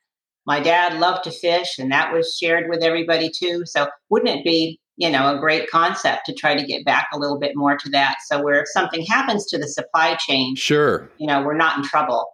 My 0.45 0.61
dad 0.61 0.99
loved 0.99 1.25
to 1.25 1.31
fish, 1.31 1.77
and 1.77 1.91
that 1.91 2.13
was 2.13 2.37
shared 2.41 2.69
with 2.69 2.81
everybody 2.81 3.29
too. 3.29 3.63
So, 3.65 3.87
wouldn't 4.09 4.39
it 4.39 4.45
be 4.45 4.79
you 4.95 5.09
know, 5.09 5.33
a 5.33 5.39
great 5.39 5.69
concept 5.69 6.25
to 6.25 6.33
try 6.33 6.53
to 6.53 6.65
get 6.65 6.83
back 6.83 7.07
a 7.13 7.17
little 7.17 7.39
bit 7.39 7.55
more 7.55 7.77
to 7.77 7.89
that. 7.89 8.17
So 8.27 8.43
where 8.43 8.59
if 8.59 8.67
something 8.67 9.05
happens 9.05 9.45
to 9.45 9.57
the 9.57 9.67
supply 9.67 10.17
chain, 10.27 10.57
sure, 10.57 11.09
you 11.17 11.25
know, 11.25 11.41
we're 11.41 11.55
not 11.55 11.77
in 11.77 11.85
trouble. 11.85 12.27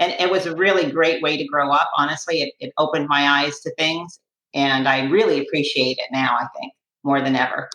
And 0.00 0.12
it 0.18 0.28
was 0.28 0.44
a 0.44 0.56
really 0.56 0.90
great 0.90 1.22
way 1.22 1.36
to 1.36 1.44
grow 1.44 1.70
up. 1.70 1.88
Honestly, 1.96 2.42
it, 2.42 2.54
it 2.58 2.72
opened 2.78 3.06
my 3.08 3.44
eyes 3.44 3.60
to 3.60 3.72
things, 3.78 4.18
and 4.54 4.88
I 4.88 5.04
really 5.04 5.38
appreciate 5.38 5.98
it 5.98 6.08
now. 6.10 6.36
I 6.36 6.48
think 6.58 6.72
more 7.04 7.20
than 7.20 7.36
ever. 7.36 7.70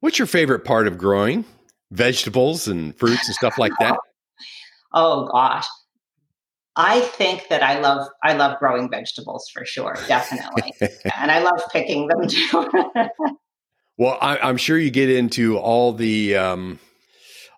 What's 0.00 0.18
your 0.18 0.26
favorite 0.26 0.66
part 0.66 0.86
of 0.86 0.98
growing 0.98 1.46
vegetables 1.94 2.68
and 2.68 2.96
fruits 2.98 3.26
and 3.26 3.34
stuff 3.34 3.58
like 3.58 3.72
that? 3.80 3.98
oh 4.92 5.28
gosh, 5.32 5.66
I 6.76 7.00
think 7.00 7.48
that 7.48 7.62
I 7.62 7.78
love 7.80 8.08
I 8.22 8.34
love 8.34 8.58
growing 8.58 8.90
vegetables 8.90 9.48
for 9.52 9.64
sure, 9.64 9.96
definitely, 10.08 10.74
and 11.16 11.30
I 11.30 11.38
love 11.38 11.62
picking 11.72 12.08
them 12.08 12.26
too. 12.28 12.68
well, 13.96 14.18
I, 14.20 14.48
am 14.48 14.56
sure 14.56 14.78
you 14.78 14.90
get 14.90 15.08
into 15.08 15.56
all 15.56 15.92
the 15.92 16.36
um, 16.36 16.80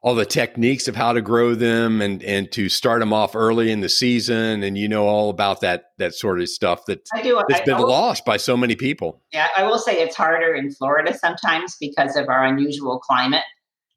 all 0.03 0.15
the 0.15 0.27
techniques 0.27 0.87
of 0.87 0.95
how 0.95 1.15
to 1.15 1.23
grow 1.23 1.55
them 1.55 2.03
and 2.03 2.23
and 2.23 2.53
to 2.53 2.69
start 2.69 3.01
them 3.01 3.15
off 3.15 3.35
early 3.35 3.71
in 3.71 3.81
the 3.81 3.89
season, 3.89 4.63
and 4.63 4.77
you 4.77 4.87
know 4.87 5.07
all 5.07 5.31
about 5.31 5.63
that 5.63 5.87
that 5.97 6.15
sort 6.15 6.41
of 6.41 6.51
stuff 6.51 6.85
that 6.87 7.01
I 7.15 7.23
do. 7.23 7.43
That's 7.49 7.63
I, 7.63 7.65
been 7.65 7.79
will, 7.79 7.89
lost 7.89 8.27
by 8.27 8.37
so 8.37 8.55
many 8.55 8.77
people. 8.77 9.23
Yeah, 9.33 9.49
I 9.57 9.63
will 9.63 9.79
say 9.79 10.03
it's 10.03 10.15
harder 10.15 10.55
in 10.55 10.71
Florida 10.73 11.17
sometimes 11.17 11.77
because 11.81 12.17
of 12.17 12.29
our 12.29 12.45
unusual 12.45 12.99
climate, 12.99 13.45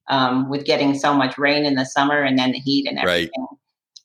um, 0.10 0.50
with 0.50 0.66
getting 0.66 0.98
so 0.98 1.14
much 1.14 1.38
rain 1.38 1.66
in 1.66 1.76
the 1.76 1.86
summer 1.86 2.22
and 2.22 2.38
then 2.38 2.52
the 2.52 2.60
heat 2.60 2.88
and 2.88 3.00
everything. 3.00 3.30
Right 3.38 3.60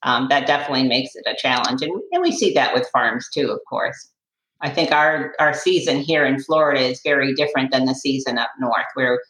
um, 0.04 0.28
that 0.28 0.46
definitely 0.46 0.84
makes 0.84 1.16
it 1.16 1.24
a 1.26 1.34
challenge. 1.36 1.82
And, 1.82 1.90
and 2.12 2.22
we 2.22 2.30
see 2.30 2.52
that 2.54 2.74
with 2.74 2.88
farms 2.92 3.28
too, 3.32 3.50
of 3.50 3.58
course. 3.68 4.10
I 4.60 4.70
think 4.70 4.92
our, 4.92 5.34
our 5.40 5.52
season 5.52 5.98
here 6.00 6.24
in 6.24 6.40
Florida 6.40 6.80
is 6.80 7.00
very 7.02 7.34
different 7.34 7.72
than 7.72 7.86
the 7.86 7.94
season 7.94 8.38
up 8.38 8.50
north, 8.60 8.86
where, 8.94 9.20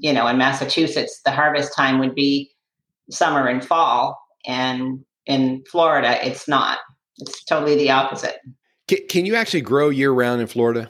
you 0.00 0.12
know, 0.12 0.26
in 0.28 0.38
Massachusetts, 0.38 1.20
the 1.24 1.30
harvest 1.30 1.74
time 1.74 1.98
would 1.98 2.14
be 2.14 2.50
summer 3.10 3.46
and 3.46 3.64
fall. 3.64 4.18
And 4.46 5.04
in 5.26 5.62
Florida, 5.70 6.24
it's 6.26 6.48
not. 6.48 6.78
It's 7.18 7.44
totally 7.44 7.76
the 7.76 7.90
opposite. 7.90 8.36
Can, 8.88 8.98
can 9.08 9.26
you 9.26 9.34
actually 9.34 9.60
grow 9.60 9.88
year 9.90 10.12
round 10.12 10.40
in 10.40 10.46
Florida? 10.46 10.88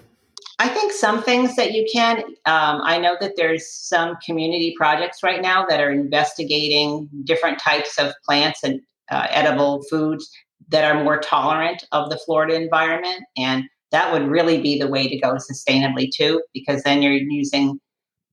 I 0.61 0.69
think 0.69 0.93
some 0.93 1.23
things 1.23 1.57
that 1.57 1.73
you 1.73 1.87
can. 1.90 2.19
Um, 2.45 2.83
I 2.85 2.99
know 2.99 3.17
that 3.19 3.33
there's 3.37 3.67
some 3.67 4.19
community 4.23 4.75
projects 4.76 5.23
right 5.23 5.40
now 5.40 5.64
that 5.67 5.81
are 5.81 5.90
investigating 5.90 7.09
different 7.25 7.59
types 7.59 7.99
of 7.99 8.12
plants 8.26 8.62
and 8.62 8.79
uh, 9.11 9.26
edible 9.31 9.83
foods 9.85 10.31
that 10.69 10.85
are 10.85 11.02
more 11.02 11.19
tolerant 11.19 11.87
of 11.93 12.11
the 12.11 12.19
Florida 12.19 12.57
environment. 12.57 13.23
And 13.38 13.64
that 13.90 14.12
would 14.12 14.29
really 14.29 14.61
be 14.61 14.79
the 14.79 14.87
way 14.87 15.09
to 15.09 15.19
go 15.19 15.37
sustainably 15.37 16.11
too, 16.14 16.43
because 16.52 16.83
then 16.83 17.00
you're 17.00 17.14
using 17.14 17.81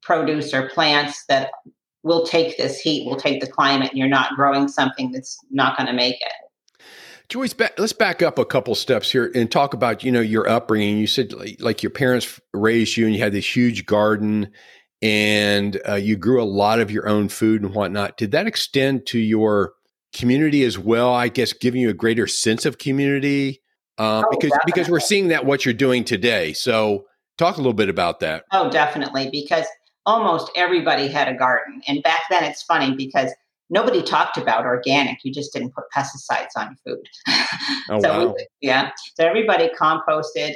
produce 0.02 0.54
or 0.54 0.68
plants 0.68 1.24
that 1.30 1.52
will 2.04 2.26
take 2.26 2.58
this 2.58 2.78
heat, 2.78 3.08
will 3.08 3.16
take 3.16 3.40
the 3.40 3.48
climate, 3.48 3.92
and 3.92 3.98
you're 3.98 4.10
not 4.10 4.36
growing 4.36 4.68
something 4.68 5.14
that's 5.14 5.40
not 5.50 5.78
going 5.78 5.88
to 5.88 5.94
make 5.94 6.16
it. 6.16 6.47
Joyce, 7.30 7.54
let's 7.78 7.94
back 7.94 8.22
up 8.22 8.40
a 8.40 8.46
couple 8.46 8.74
steps 8.74 9.12
here 9.12 9.30
and 9.36 9.52
talk 9.52 9.74
about 9.74 10.04
you 10.04 10.12
know 10.12 10.22
your 10.22 10.50
upbringing. 10.50 10.98
You 10.98 11.08
said 11.08 11.34
like 11.60 11.84
your 11.84 11.90
parents 11.90 12.40
raised 12.54 12.96
you, 12.96 13.06
and 13.06 13.14
you 13.14 13.22
had 13.22 13.34
this 13.34 13.56
huge 13.56 13.86
garden, 13.86 14.52
and 15.02 15.80
uh, 15.88 15.96
you 15.96 16.16
grew 16.16 16.42
a 16.42 16.46
lot 16.46 16.80
of 16.80 16.90
your 16.90 17.08
own 17.08 17.28
food 17.28 17.64
and 17.64 17.76
whatnot. 17.76 18.18
Did 18.18 18.32
that 18.32 18.48
extend 18.48 19.06
to 19.08 19.20
your 19.20 19.74
community 20.14 20.64
as 20.64 20.78
well. 20.78 21.14
I 21.14 21.30
guess 21.30 21.54
giving 21.54 21.82
you 21.82 21.90
a 21.90 21.94
greater 21.94 22.28
sense 22.28 22.66
of 22.66 22.78
community 22.78 23.62
um, 23.98 24.26
oh, 24.26 24.30
because 24.32 24.52
definitely. 24.52 24.72
because 24.72 24.90
we're 24.90 25.00
seeing 25.00 25.28
that 25.30 25.46
what 25.46 25.66
you're 25.66 25.74
doing 25.74 26.04
today. 26.04 26.54
So 26.54 27.06
talk 27.38 27.56
a 27.56 27.60
little 27.60 27.74
bit 27.74 27.90
about 27.90 28.20
that. 28.22 28.44
Oh, 28.52 28.70
definitely, 28.70 29.30
because 29.32 29.66
almost 30.06 30.52
everybody 30.56 31.08
had 31.08 31.28
a 31.28 31.34
garden, 31.36 31.82
and 31.88 32.02
back 32.04 32.22
then 32.30 32.44
it's 32.44 32.64
funny 32.64 32.96
because 32.96 33.32
nobody 33.70 34.02
talked 34.02 34.38
about 34.38 34.66
organic. 34.66 35.20
You 35.24 35.34
just 35.34 35.54
didn't 35.54 35.74
put 35.74 35.86
pesticides 35.96 36.56
on 36.56 36.76
your 36.86 36.96
food. 36.96 37.08
Oh, 37.90 38.00
so 38.02 38.28
wow. 38.28 38.36
yeah, 38.62 38.92
so 39.16 39.26
everybody 39.26 39.70
composted. 39.80 40.56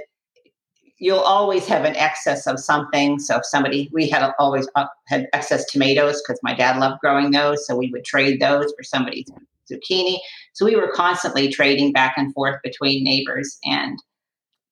You'll 0.97 1.19
always 1.19 1.65
have 1.65 1.83
an 1.83 1.95
excess 1.95 2.45
of 2.45 2.59
something. 2.59 3.17
So 3.17 3.37
if 3.37 3.45
somebody, 3.45 3.89
we 3.91 4.07
had 4.07 4.31
always 4.37 4.69
uh, 4.75 4.85
had 5.07 5.27
excess 5.33 5.65
tomatoes 5.65 6.21
because 6.21 6.39
my 6.43 6.53
dad 6.53 6.77
loved 6.77 6.99
growing 7.01 7.31
those, 7.31 7.65
so 7.65 7.75
we 7.75 7.89
would 7.91 8.05
trade 8.05 8.39
those 8.39 8.71
for 8.77 8.83
somebody's 8.83 9.25
zucchini. 9.71 10.17
So 10.53 10.65
we 10.65 10.75
were 10.75 10.91
constantly 10.93 11.49
trading 11.49 11.91
back 11.91 12.13
and 12.17 12.33
forth 12.33 12.59
between 12.63 13.03
neighbors 13.03 13.57
and 13.63 13.97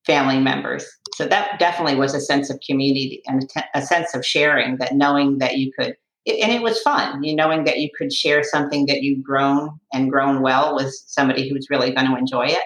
family 0.06 0.40
members. 0.40 0.86
So 1.16 1.28
that 1.28 1.60
definitely 1.60 1.96
was 1.96 2.14
a 2.14 2.22
sense 2.22 2.50
of 2.50 2.60
community 2.66 3.22
and 3.28 3.50
a 3.74 3.82
sense 3.82 4.16
of 4.16 4.26
sharing 4.26 4.78
that 4.78 4.96
knowing 4.96 5.38
that 5.40 5.58
you 5.58 5.72
could, 5.78 5.96
and 6.28 6.52
it 6.52 6.62
was 6.62 6.82
fun, 6.82 7.24
you 7.24 7.36
knowing 7.36 7.64
that 7.64 7.80
you 7.80 7.90
could 7.98 8.14
share 8.14 8.44
something 8.44 8.86
that 8.88 9.02
you've 9.02 9.24
grown 9.24 9.80
and 9.94 10.12
grown 10.12 10.42
well 10.42 10.76
with 10.76 10.94
somebody 11.08 11.50
who's 11.50 11.68
really 11.70 11.92
going 11.92 12.08
to 12.08 12.18
enjoy 12.18 12.46
it. 12.46 12.64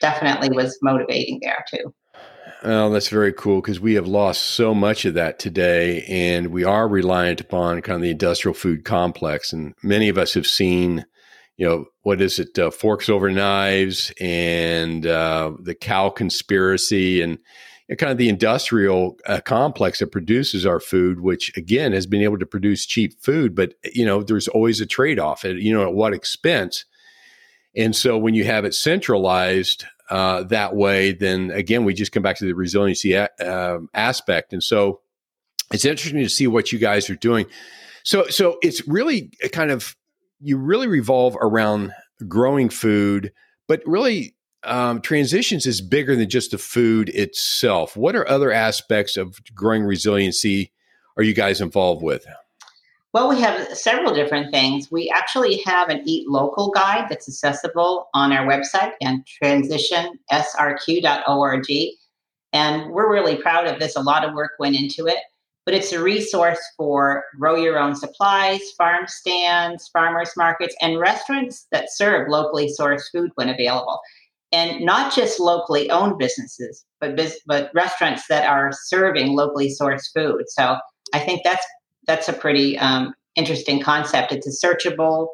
Definitely 0.00 0.50
was 0.50 0.78
motivating 0.82 1.40
there 1.42 1.64
too. 1.72 1.94
Oh, 2.62 2.90
that's 2.90 3.08
very 3.08 3.32
cool 3.32 3.60
because 3.60 3.78
we 3.78 3.94
have 3.94 4.08
lost 4.08 4.42
so 4.42 4.74
much 4.74 5.04
of 5.04 5.14
that 5.14 5.38
today, 5.38 6.02
and 6.08 6.48
we 6.48 6.64
are 6.64 6.88
reliant 6.88 7.40
upon 7.40 7.82
kind 7.82 7.96
of 7.96 8.02
the 8.02 8.10
industrial 8.10 8.54
food 8.54 8.84
complex. 8.84 9.52
And 9.52 9.74
many 9.82 10.08
of 10.08 10.18
us 10.18 10.34
have 10.34 10.46
seen 10.46 11.04
you 11.58 11.66
know, 11.66 11.86
what 12.02 12.22
is 12.22 12.38
it? 12.38 12.58
Uh, 12.58 12.70
forks 12.70 13.08
over 13.08 13.30
knives 13.30 14.12
and 14.20 15.04
uh, 15.04 15.52
the 15.60 15.74
cow 15.74 16.08
conspiracy 16.08 17.20
and 17.20 17.38
kind 17.96 18.12
of 18.12 18.18
the 18.18 18.28
industrial 18.28 19.16
uh, 19.26 19.40
complex 19.40 20.00
that 20.00 20.12
produces 20.12 20.66
our 20.66 20.80
food, 20.80 21.20
which 21.20 21.56
again 21.56 21.92
has 21.92 22.06
been 22.06 22.22
able 22.22 22.38
to 22.38 22.46
produce 22.46 22.84
cheap 22.84 23.18
food, 23.20 23.54
but 23.54 23.74
you 23.94 24.04
know, 24.04 24.22
there's 24.22 24.48
always 24.48 24.80
a 24.80 24.86
trade 24.86 25.18
off. 25.18 25.44
At 25.44 25.56
you 25.56 25.72
know, 25.72 25.82
at 25.82 25.94
what 25.94 26.12
expense? 26.12 26.84
And 27.74 27.94
so 27.94 28.18
when 28.18 28.34
you 28.34 28.44
have 28.44 28.64
it 28.64 28.74
centralized 28.74 29.84
uh, 30.10 30.42
that 30.44 30.74
way, 30.74 31.12
then 31.12 31.50
again, 31.50 31.84
we 31.84 31.94
just 31.94 32.12
come 32.12 32.22
back 32.22 32.36
to 32.38 32.44
the 32.44 32.54
resiliency 32.54 33.12
a- 33.14 33.30
um, 33.40 33.88
aspect. 33.94 34.52
And 34.52 34.62
so 34.62 35.00
it's 35.72 35.84
interesting 35.84 36.22
to 36.22 36.28
see 36.28 36.46
what 36.46 36.72
you 36.72 36.78
guys 36.78 37.08
are 37.08 37.16
doing. 37.16 37.46
So, 38.04 38.26
so 38.28 38.58
it's 38.62 38.86
really 38.88 39.30
kind 39.52 39.70
of 39.70 39.96
you 40.40 40.56
really 40.56 40.86
revolve 40.86 41.36
around 41.40 41.92
growing 42.26 42.68
food, 42.68 43.32
but 43.66 43.80
really 43.86 44.34
um, 44.64 45.00
transitions 45.00 45.66
is 45.66 45.80
bigger 45.80 46.16
than 46.16 46.28
just 46.28 46.50
the 46.50 46.58
food 46.58 47.08
itself. 47.10 47.96
What 47.96 48.16
are 48.16 48.28
other 48.28 48.50
aspects 48.52 49.16
of 49.16 49.38
growing 49.54 49.84
resiliency 49.84 50.72
are 51.16 51.22
you 51.22 51.34
guys 51.34 51.60
involved 51.60 52.02
with? 52.02 52.26
Well, 53.12 53.28
we 53.28 53.40
have 53.40 53.76
several 53.76 54.12
different 54.14 54.52
things. 54.52 54.90
We 54.90 55.12
actually 55.14 55.62
have 55.64 55.88
an 55.88 56.02
Eat 56.04 56.28
Local 56.28 56.70
guide 56.70 57.06
that's 57.08 57.28
accessible 57.28 58.08
on 58.14 58.32
our 58.32 58.44
website 58.46 58.92
and 59.00 59.24
transitionsrq.org. 59.42 61.66
And 62.52 62.92
we're 62.92 63.12
really 63.12 63.36
proud 63.36 63.66
of 63.66 63.80
this. 63.80 63.96
A 63.96 64.00
lot 64.00 64.24
of 64.24 64.32
work 64.34 64.52
went 64.58 64.76
into 64.76 65.06
it 65.06 65.18
but 65.68 65.74
it's 65.74 65.92
a 65.92 66.02
resource 66.02 66.58
for 66.78 67.24
grow 67.38 67.54
your 67.54 67.78
own 67.78 67.94
supplies, 67.94 68.62
farm 68.78 69.06
stands, 69.06 69.86
farmers 69.88 70.30
markets, 70.34 70.74
and 70.80 70.98
restaurants 70.98 71.66
that 71.72 71.92
serve 71.92 72.30
locally 72.30 72.72
sourced 72.80 73.02
food 73.12 73.30
when 73.34 73.50
available. 73.50 74.00
And 74.50 74.80
not 74.80 75.14
just 75.14 75.38
locally 75.38 75.90
owned 75.90 76.18
businesses, 76.18 76.84
but 77.00 77.16
bis- 77.16 77.40
but 77.46 77.70
restaurants 77.74 78.26
that 78.28 78.48
are 78.48 78.70
serving 78.86 79.36
locally 79.36 79.68
sourced 79.68 80.06
food. 80.14 80.44
So 80.48 80.78
I 81.12 81.18
think 81.18 81.42
that's 81.44 81.66
that's 82.06 82.28
a 82.28 82.32
pretty 82.32 82.78
um, 82.78 83.14
interesting 83.36 83.80
concept. 83.80 84.32
It's 84.32 84.46
a 84.46 84.66
searchable 84.66 85.28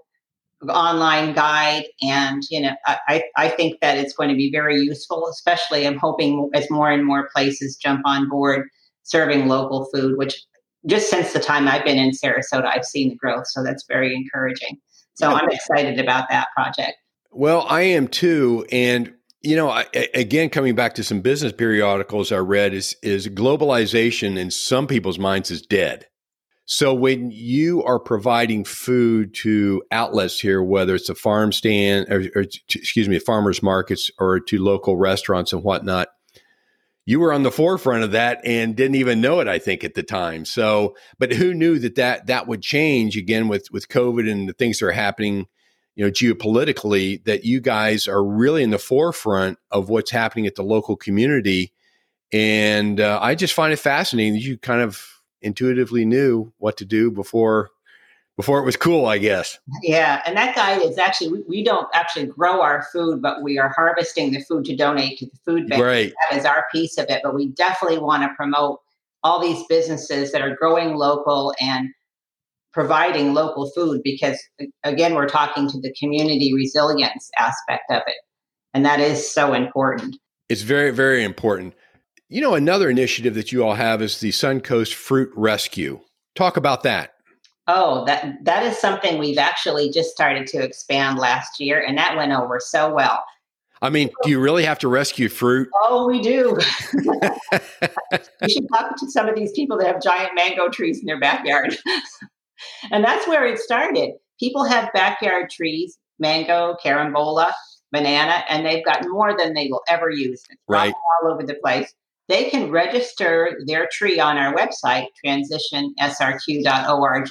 online 0.68 1.32
guide, 1.32 1.84
and 2.02 2.42
you 2.50 2.60
know 2.60 2.74
I 2.86 3.22
I 3.36 3.48
think 3.48 3.80
that 3.80 3.98
it's 3.98 4.14
going 4.14 4.30
to 4.30 4.34
be 4.34 4.50
very 4.50 4.80
useful. 4.80 5.28
Especially, 5.28 5.86
I'm 5.86 5.98
hoping 5.98 6.50
as 6.52 6.68
more 6.68 6.90
and 6.90 7.04
more 7.04 7.28
places 7.32 7.76
jump 7.76 8.02
on 8.04 8.28
board 8.28 8.66
serving 9.04 9.46
local 9.48 9.86
food, 9.94 10.18
which 10.18 10.42
just 10.86 11.08
since 11.08 11.32
the 11.32 11.40
time 11.40 11.68
I've 11.68 11.84
been 11.84 11.98
in 11.98 12.10
Sarasota, 12.10 12.66
I've 12.66 12.84
seen 12.84 13.10
the 13.10 13.16
growth. 13.16 13.46
So 13.46 13.62
that's 13.62 13.84
very 13.86 14.14
encouraging. 14.14 14.78
So 15.14 15.30
I'm 15.30 15.48
excited 15.48 16.00
about 16.00 16.28
that 16.30 16.48
project. 16.54 16.96
Well, 17.34 17.66
I 17.68 17.82
am 17.82 18.08
too. 18.08 18.66
And 18.70 19.14
you 19.42 19.56
know, 19.56 19.68
I, 19.68 19.84
again, 20.14 20.48
coming 20.48 20.74
back 20.74 20.94
to 20.94 21.04
some 21.04 21.20
business 21.20 21.52
periodicals 21.52 22.32
I 22.32 22.38
read 22.38 22.72
is 22.72 22.96
is 23.02 23.28
globalization 23.28 24.38
in 24.38 24.50
some 24.50 24.86
people's 24.86 25.18
minds 25.18 25.50
is 25.50 25.62
dead. 25.62 26.06
So 26.66 26.94
when 26.94 27.30
you 27.30 27.82
are 27.84 27.98
providing 27.98 28.64
food 28.64 29.34
to 29.42 29.82
outlets 29.90 30.40
here, 30.40 30.62
whether 30.62 30.94
it's 30.94 31.10
a 31.10 31.14
farm 31.14 31.52
stand 31.52 32.08
or, 32.08 32.22
or 32.34 32.42
excuse 32.42 33.06
me, 33.06 33.18
farmers 33.18 33.62
markets 33.62 34.10
or 34.18 34.40
to 34.40 34.58
local 34.58 34.96
restaurants 34.96 35.52
and 35.52 35.62
whatnot, 35.62 36.08
you 37.04 37.20
were 37.20 37.34
on 37.34 37.42
the 37.42 37.50
forefront 37.50 38.02
of 38.02 38.12
that 38.12 38.40
and 38.46 38.76
didn't 38.76 38.94
even 38.94 39.20
know 39.20 39.40
it 39.40 39.48
i 39.48 39.58
think 39.58 39.84
at 39.84 39.92
the 39.94 40.02
time 40.02 40.44
so 40.44 40.96
but 41.18 41.32
who 41.32 41.52
knew 41.52 41.78
that 41.78 41.96
that 41.96 42.26
that 42.26 42.46
would 42.46 42.62
change 42.62 43.16
again 43.16 43.46
with 43.48 43.68
with 43.70 43.88
covid 43.88 44.30
and 44.30 44.48
the 44.48 44.54
things 44.54 44.78
that 44.78 44.86
are 44.86 44.92
happening 44.92 45.46
you 45.96 46.04
know 46.04 46.10
geopolitically 46.10 47.22
that 47.24 47.44
you 47.44 47.60
guys 47.60 48.08
are 48.08 48.24
really 48.24 48.62
in 48.62 48.70
the 48.70 48.78
forefront 48.78 49.58
of 49.70 49.88
what's 49.88 50.10
happening 50.10 50.46
at 50.46 50.54
the 50.54 50.62
local 50.62 50.96
community 50.96 51.72
and 52.32 53.00
uh, 53.00 53.18
i 53.22 53.34
just 53.34 53.54
find 53.54 53.72
it 53.72 53.78
fascinating 53.78 54.34
that 54.34 54.40
you 54.40 54.58
kind 54.58 54.80
of 54.80 55.22
intuitively 55.42 56.04
knew 56.04 56.52
what 56.58 56.76
to 56.78 56.84
do 56.84 57.10
before 57.10 57.70
before 58.36 58.58
it 58.58 58.64
was 58.64 58.76
cool, 58.76 59.06
I 59.06 59.18
guess. 59.18 59.58
Yeah, 59.82 60.20
and 60.26 60.36
that 60.36 60.56
guy 60.56 60.78
is 60.80 60.98
actually 60.98 61.28
we, 61.28 61.42
we, 61.46 61.64
don't 61.64 61.86
actually 61.94 62.26
grow 62.26 62.62
our 62.62 62.84
food, 62.92 63.22
but 63.22 63.42
we 63.42 63.58
are 63.58 63.68
harvesting 63.68 64.32
the 64.32 64.40
food 64.40 64.64
to 64.66 64.76
donate 64.76 65.18
to 65.18 65.26
the 65.26 65.36
food 65.44 65.68
bank. 65.68 65.82
Right. 65.82 66.12
That 66.30 66.38
is 66.38 66.44
our 66.44 66.66
piece 66.72 66.98
of 66.98 67.06
it. 67.08 67.20
But 67.22 67.34
we 67.34 67.48
definitely 67.48 67.98
want 67.98 68.24
to 68.24 68.34
promote 68.34 68.80
all 69.22 69.40
these 69.40 69.64
businesses 69.68 70.32
that 70.32 70.42
are 70.42 70.56
growing 70.56 70.96
local 70.96 71.54
and 71.60 71.90
providing 72.74 73.32
local 73.32 73.70
food 73.70 74.02
because 74.02 74.38
again 74.82 75.14
we're 75.14 75.28
talking 75.28 75.68
to 75.70 75.80
the 75.80 75.94
community 75.94 76.52
resilience 76.52 77.30
aspect 77.38 77.84
of 77.90 78.02
it 78.06 78.16
and 78.74 78.84
that 78.84 78.98
is 78.98 79.32
so 79.32 79.54
important 79.54 80.16
it's 80.48 80.62
very 80.62 80.90
very 80.90 81.22
important 81.22 81.72
you 82.28 82.40
know 82.40 82.54
another 82.54 82.90
initiative 82.90 83.34
that 83.34 83.52
you 83.52 83.64
all 83.64 83.74
have 83.74 84.02
is 84.02 84.18
the 84.18 84.30
suncoast 84.30 84.92
fruit 84.92 85.30
rescue 85.36 86.00
talk 86.34 86.56
about 86.56 86.82
that 86.82 87.14
oh 87.68 88.04
that 88.06 88.34
that 88.42 88.64
is 88.64 88.76
something 88.76 89.18
we've 89.18 89.38
actually 89.38 89.88
just 89.88 90.10
started 90.10 90.44
to 90.44 90.58
expand 90.58 91.16
last 91.16 91.60
year 91.60 91.82
and 91.86 91.96
that 91.96 92.16
went 92.16 92.32
over 92.32 92.58
so 92.60 92.92
well 92.92 93.24
I 93.82 93.90
mean, 93.90 94.08
do 94.22 94.30
you 94.30 94.40
really 94.40 94.64
have 94.64 94.78
to 94.78 94.88
rescue 94.88 95.28
fruit? 95.28 95.68
Oh, 95.86 96.06
we 96.06 96.22
do. 96.22 96.56
you 96.94 98.48
should 98.48 98.66
talk 98.72 98.96
to 98.96 99.10
some 99.10 99.28
of 99.28 99.36
these 99.36 99.52
people 99.52 99.76
that 99.76 99.86
have 99.86 100.02
giant 100.02 100.34
mango 100.34 100.70
trees 100.70 101.00
in 101.00 101.04
their 101.04 101.20
backyard. 101.20 101.76
and 102.90 103.04
that's 103.04 103.28
where 103.28 103.46
it 103.46 103.58
started. 103.58 104.10
People 104.40 104.64
have 104.64 104.92
backyard 104.92 105.50
trees, 105.50 105.98
mango, 106.18 106.76
carambola, 106.84 107.52
banana, 107.92 108.44
and 108.48 108.66
they've 108.66 108.84
got 108.84 109.06
more 109.08 109.36
than 109.36 109.54
they 109.54 109.68
will 109.68 109.82
ever 109.88 110.10
use. 110.10 110.42
It's 110.50 110.60
right. 110.68 110.92
all 111.22 111.32
over 111.32 111.44
the 111.44 111.54
place. 111.62 111.94
They 112.28 112.50
can 112.50 112.70
register 112.70 113.58
their 113.66 113.88
tree 113.92 114.18
on 114.18 114.38
our 114.38 114.54
website, 114.54 115.08
transitionsrq.org, 115.24 117.28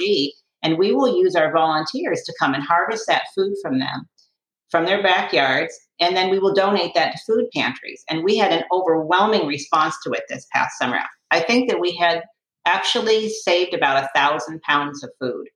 and 0.61 0.77
we 0.77 0.93
will 0.93 1.17
use 1.17 1.35
our 1.35 1.51
volunteers 1.51 2.21
to 2.21 2.33
come 2.39 2.53
and 2.53 2.63
harvest 2.63 3.05
that 3.07 3.23
food 3.35 3.53
from 3.61 3.79
them, 3.79 4.07
from 4.69 4.85
their 4.85 5.01
backyards, 5.01 5.73
and 5.99 6.15
then 6.15 6.29
we 6.29 6.39
will 6.39 6.53
donate 6.53 6.93
that 6.93 7.13
to 7.13 7.19
food 7.25 7.47
pantries. 7.55 8.03
And 8.09 8.23
we 8.23 8.37
had 8.37 8.51
an 8.51 8.63
overwhelming 8.71 9.47
response 9.47 9.95
to 10.03 10.11
it 10.11 10.23
this 10.29 10.45
past 10.53 10.77
summer. 10.77 10.99
I 11.31 11.39
think 11.41 11.69
that 11.69 11.79
we 11.79 11.95
had 11.95 12.21
actually 12.65 13.29
saved 13.29 13.74
about 13.74 14.03
a 14.03 14.10
thousand 14.15 14.62
pounds 14.62 15.03
of 15.03 15.12
food. 15.20 15.48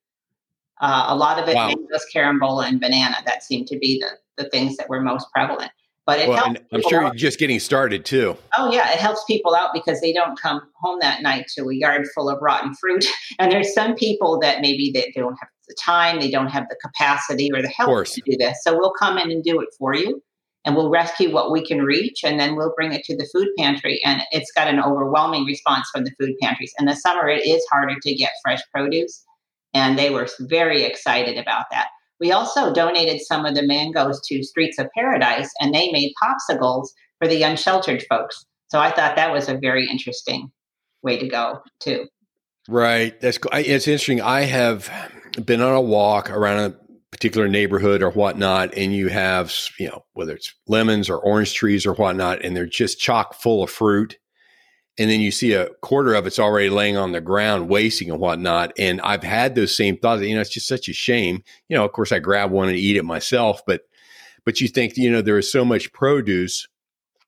Uh, 0.79 1.05
a 1.07 1.15
lot 1.15 1.39
of 1.41 1.49
it 1.49 1.55
wow. 1.55 1.73
was 1.89 2.05
carambola 2.13 2.67
and 2.67 2.79
banana. 2.79 3.17
That 3.25 3.43
seemed 3.43 3.67
to 3.67 3.79
be 3.79 3.99
the, 3.99 4.43
the 4.43 4.49
things 4.49 4.77
that 4.77 4.89
were 4.89 5.01
most 5.01 5.27
prevalent. 5.33 5.71
But 6.05 6.19
it 6.19 6.29
well, 6.29 6.37
helps. 6.37 6.61
I'm 6.71 6.81
sure 6.83 7.01
you're 7.01 7.13
just 7.15 7.37
getting 7.37 7.59
started 7.59 8.05
too. 8.05 8.37
Oh 8.57 8.71
yeah, 8.71 8.93
it 8.93 8.97
helps 8.97 9.25
people 9.25 9.53
out 9.55 9.71
because 9.73 9.99
they 9.99 10.13
don't 10.13 10.39
come 10.39 10.61
home 10.79 10.99
that 11.01 11.21
night 11.21 11.47
to 11.57 11.67
a 11.67 11.75
yard 11.75 12.07
full 12.15 12.29
of 12.29 12.39
rotten 12.41 12.73
fruit. 12.75 13.05
And 13.39 13.51
there's 13.51 13.73
some 13.73 13.93
people 13.93 14.39
that 14.39 14.61
maybe 14.61 14.89
they 14.91 15.11
don't 15.13 15.35
have 15.39 15.49
the 15.67 15.75
time, 15.83 16.21
they 16.21 16.31
don't 16.31 16.47
have 16.47 16.67
the 16.69 16.77
capacity 16.81 17.51
or 17.53 17.61
the 17.61 17.67
help 17.67 18.05
to 18.07 18.21
do 18.25 18.37
this. 18.37 18.59
So 18.63 18.77
we'll 18.77 18.93
come 18.93 19.17
in 19.17 19.29
and 19.29 19.43
do 19.43 19.59
it 19.59 19.67
for 19.77 19.93
you 19.93 20.23
and 20.67 20.75
we'll 20.75 20.89
rescue 20.89 21.31
what 21.31 21.49
we 21.49 21.65
can 21.65 21.81
reach 21.81 22.25
and 22.25 22.37
then 22.37 22.57
we'll 22.57 22.73
bring 22.75 22.91
it 22.91 23.05
to 23.05 23.15
the 23.15 23.27
food 23.33 23.47
pantry 23.57 24.01
and 24.03 24.21
it's 24.31 24.51
got 24.51 24.67
an 24.67 24.83
overwhelming 24.83 25.45
response 25.45 25.87
from 25.93 26.03
the 26.03 26.11
food 26.19 26.35
pantries. 26.41 26.73
In 26.77 26.85
the 26.85 26.95
summer 26.95 27.29
it 27.29 27.47
is 27.47 27.65
harder 27.71 27.95
to 28.01 28.15
get 28.15 28.33
fresh 28.43 28.59
produce 28.75 29.23
and 29.73 29.97
they 29.97 30.09
were 30.09 30.27
very 30.41 30.83
excited 30.83 31.37
about 31.37 31.67
that. 31.71 31.87
We 32.19 32.33
also 32.33 32.73
donated 32.73 33.21
some 33.21 33.45
of 33.45 33.55
the 33.55 33.65
mangoes 33.65 34.19
to 34.27 34.43
streets 34.43 34.77
of 34.77 34.89
paradise 34.93 35.49
and 35.61 35.73
they 35.73 35.89
made 35.93 36.11
popsicles 36.21 36.89
for 37.17 37.29
the 37.29 37.43
unsheltered 37.43 38.03
folks. 38.09 38.45
So 38.67 38.79
i 38.79 38.91
thought 38.91 39.15
that 39.15 39.31
was 39.31 39.47
a 39.47 39.57
very 39.57 39.87
interesting 39.89 40.51
way 41.01 41.17
to 41.17 41.27
go 41.29 41.61
too. 41.79 42.07
Right. 42.67 43.17
That's 43.21 43.39
it's 43.53 43.87
interesting. 43.87 44.19
I 44.19 44.41
have 44.41 44.91
been 45.45 45.61
on 45.61 45.73
a 45.73 45.79
walk 45.79 46.29
around 46.29 46.59
a 46.59 46.86
particular 47.11 47.47
neighborhood 47.47 48.01
or 48.01 48.11
whatnot, 48.11 48.73
and 48.75 48.93
you 48.93 49.07
have, 49.07 49.53
you 49.79 49.87
know, 49.87 50.05
whether 50.13 50.35
it's 50.35 50.53
lemons 50.67 51.09
or 51.09 51.17
orange 51.17 51.53
trees 51.53 51.85
or 51.85 51.93
whatnot, 51.93 52.43
and 52.43 52.55
they're 52.55 52.65
just 52.65 52.99
chock 52.99 53.33
full 53.33 53.63
of 53.63 53.69
fruit. 53.69 54.17
And 54.99 55.11
then 55.11 55.19
you 55.21 55.31
see 55.31 55.53
a 55.53 55.69
quarter 55.81 56.15
of 56.15 56.25
it's 56.25 56.39
already 56.39 56.69
laying 56.69 56.97
on 56.97 57.11
the 57.11 57.21
ground, 57.21 57.69
wasting 57.69 58.09
and 58.09 58.19
whatnot. 58.19 58.73
And 58.79 58.99
I've 59.01 59.23
had 59.23 59.53
those 59.53 59.75
same 59.75 59.95
thoughts. 59.95 60.23
You 60.23 60.33
know, 60.33 60.41
it's 60.41 60.49
just 60.49 60.67
such 60.67 60.89
a 60.89 60.93
shame. 60.93 61.43
You 61.69 61.77
know, 61.77 61.85
of 61.85 61.91
course, 61.91 62.11
I 62.11 62.17
grab 62.17 62.49
one 62.49 62.67
and 62.67 62.77
eat 62.77 62.97
it 62.97 63.05
myself, 63.05 63.61
but 63.65 63.81
but 64.43 64.61
you 64.61 64.67
think, 64.69 64.97
you 64.97 65.11
know, 65.11 65.21
there 65.21 65.37
is 65.37 65.51
so 65.51 65.65
much 65.65 65.91
produce 65.91 66.67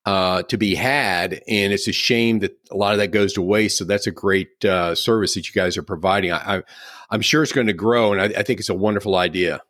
uh, 0.06 0.42
to 0.44 0.58
be 0.58 0.74
had, 0.74 1.42
and 1.48 1.74
it's 1.74 1.88
a 1.88 1.92
shame 1.92 2.40
that 2.40 2.58
a 2.72 2.76
lot 2.76 2.94
of 2.94 2.98
that 3.00 3.10
goes 3.10 3.34
to 3.34 3.42
waste. 3.42 3.78
So 3.78 3.84
that's 3.84 4.08
a 4.08 4.12
great 4.12 4.64
uh, 4.66 4.96
service 4.96 5.36
that 5.36 5.48
you 5.48 5.54
guys 5.54 5.78
are 5.78 5.84
providing. 5.84 6.32
I, 6.32 6.58
I, 6.58 7.16
am 7.16 7.22
sure 7.22 7.44
it's 7.44 7.52
going 7.52 7.68
to 7.68 7.74
grow, 7.74 8.14
and 8.14 8.22
I, 8.22 8.40
I 8.40 8.44
think 8.44 8.60
it's 8.60 8.70
a 8.70 8.74
wonderful 8.74 9.16
idea. 9.16 9.62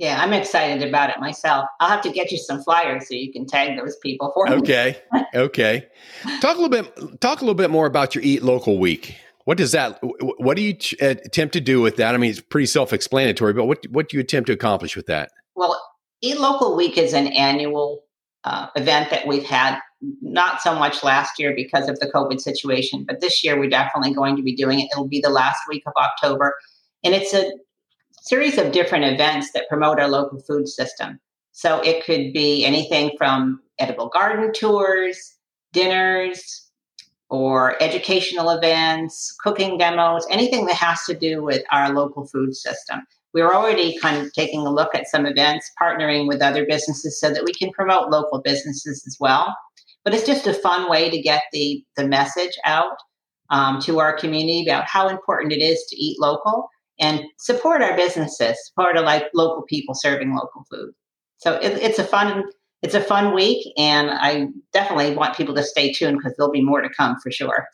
Yeah, 0.00 0.18
I'm 0.18 0.32
excited 0.32 0.82
about 0.88 1.10
it 1.10 1.20
myself. 1.20 1.68
I'll 1.78 1.90
have 1.90 2.00
to 2.04 2.10
get 2.10 2.32
you 2.32 2.38
some 2.38 2.62
flyers 2.62 3.06
so 3.06 3.12
you 3.12 3.30
can 3.30 3.44
tag 3.46 3.76
those 3.76 3.96
people 3.98 4.32
for 4.32 4.46
me. 4.46 4.54
Okay. 4.54 4.96
okay. 5.34 5.86
Talk 6.40 6.56
a 6.56 6.60
little 6.60 6.70
bit 6.70 7.20
talk 7.20 7.42
a 7.42 7.44
little 7.44 7.54
bit 7.54 7.68
more 7.68 7.84
about 7.84 8.14
your 8.14 8.24
Eat 8.24 8.42
Local 8.42 8.78
week. 8.78 9.14
What 9.44 9.58
does 9.58 9.72
that 9.72 9.98
what 10.38 10.56
do 10.56 10.62
you 10.62 10.74
attempt 11.02 11.52
to 11.52 11.60
do 11.60 11.82
with 11.82 11.96
that? 11.96 12.14
I 12.14 12.18
mean, 12.18 12.30
it's 12.30 12.40
pretty 12.40 12.64
self-explanatory, 12.64 13.52
but 13.52 13.66
what 13.66 13.84
what 13.90 14.08
do 14.08 14.16
you 14.16 14.22
attempt 14.22 14.46
to 14.46 14.54
accomplish 14.54 14.96
with 14.96 15.04
that? 15.06 15.32
Well, 15.54 15.78
Eat 16.22 16.40
Local 16.40 16.74
week 16.76 16.96
is 16.96 17.12
an 17.12 17.26
annual 17.26 18.02
uh, 18.44 18.68
event 18.76 19.10
that 19.10 19.26
we've 19.26 19.44
had 19.44 19.80
not 20.22 20.62
so 20.62 20.74
much 20.74 21.04
last 21.04 21.38
year 21.38 21.54
because 21.54 21.90
of 21.90 22.00
the 22.00 22.06
COVID 22.06 22.40
situation, 22.40 23.04
but 23.06 23.20
this 23.20 23.44
year 23.44 23.60
we're 23.60 23.68
definitely 23.68 24.14
going 24.14 24.34
to 24.36 24.42
be 24.42 24.56
doing 24.56 24.80
it. 24.80 24.88
It'll 24.92 25.06
be 25.06 25.20
the 25.20 25.28
last 25.28 25.60
week 25.68 25.82
of 25.86 25.92
October. 25.98 26.54
And 27.04 27.14
it's 27.14 27.34
a 27.34 27.52
series 28.20 28.58
of 28.58 28.72
different 28.72 29.04
events 29.04 29.52
that 29.52 29.68
promote 29.68 29.98
our 29.98 30.08
local 30.08 30.40
food 30.40 30.68
system. 30.68 31.18
So 31.52 31.80
it 31.80 32.04
could 32.04 32.32
be 32.32 32.64
anything 32.64 33.12
from 33.18 33.60
edible 33.78 34.08
garden 34.08 34.52
tours, 34.52 35.36
dinners, 35.72 36.70
or 37.28 37.80
educational 37.82 38.50
events, 38.50 39.34
cooking 39.42 39.78
demos, 39.78 40.26
anything 40.30 40.66
that 40.66 40.74
has 40.74 41.04
to 41.04 41.14
do 41.14 41.42
with 41.42 41.62
our 41.70 41.92
local 41.92 42.26
food 42.26 42.54
system. 42.54 43.00
We're 43.32 43.52
already 43.52 43.96
kind 43.98 44.16
of 44.20 44.32
taking 44.32 44.66
a 44.66 44.72
look 44.72 44.94
at 44.94 45.06
some 45.06 45.26
events, 45.26 45.70
partnering 45.80 46.26
with 46.26 46.42
other 46.42 46.66
businesses 46.66 47.20
so 47.20 47.32
that 47.32 47.44
we 47.44 47.52
can 47.52 47.70
promote 47.70 48.10
local 48.10 48.40
businesses 48.40 49.04
as 49.06 49.16
well. 49.20 49.56
But 50.04 50.14
it's 50.14 50.26
just 50.26 50.48
a 50.48 50.54
fun 50.54 50.90
way 50.90 51.08
to 51.10 51.20
get 51.20 51.42
the, 51.52 51.84
the 51.96 52.08
message 52.08 52.58
out 52.64 52.96
um, 53.50 53.80
to 53.82 54.00
our 54.00 54.16
community 54.16 54.64
about 54.66 54.86
how 54.86 55.08
important 55.08 55.52
it 55.52 55.62
is 55.62 55.84
to 55.90 55.96
eat 55.96 56.20
local 56.20 56.68
and 57.00 57.22
support 57.38 57.82
our 57.82 57.96
businesses, 57.96 58.56
support 58.68 58.96
of 58.96 59.04
like 59.04 59.24
local 59.34 59.62
people 59.62 59.94
serving 59.94 60.34
local 60.34 60.64
food. 60.70 60.92
So 61.38 61.54
it, 61.54 61.78
it's 61.82 61.98
a 61.98 62.04
fun 62.04 62.44
it's 62.82 62.94
a 62.94 63.00
fun 63.00 63.34
week, 63.34 63.66
and 63.76 64.10
I 64.10 64.46
definitely 64.72 65.14
want 65.14 65.36
people 65.36 65.54
to 65.54 65.62
stay 65.62 65.92
tuned 65.92 66.18
because 66.18 66.34
there'll 66.36 66.52
be 66.52 66.64
more 66.64 66.80
to 66.80 66.88
come 66.88 67.16
for 67.22 67.30
sure. 67.30 67.66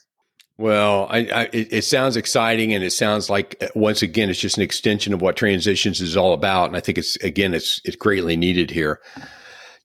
Well, 0.58 1.06
I, 1.10 1.18
I, 1.18 1.48
it, 1.52 1.84
sounds 1.84 2.16
exciting, 2.16 2.72
and 2.72 2.82
it 2.82 2.90
sounds 2.90 3.28
like 3.28 3.56
uh, 3.60 3.68
once 3.74 4.02
again, 4.02 4.30
it's 4.30 4.40
just 4.40 4.56
an 4.56 4.62
extension 4.62 5.12
of 5.12 5.20
what 5.20 5.36
transitions 5.36 6.00
is 6.00 6.16
all 6.16 6.32
about, 6.32 6.68
and 6.68 6.76
I 6.76 6.80
think 6.80 6.98
it's 6.98 7.16
again, 7.16 7.54
it's 7.54 7.80
it's 7.84 7.94
greatly 7.94 8.36
needed 8.36 8.70
here. 8.70 9.00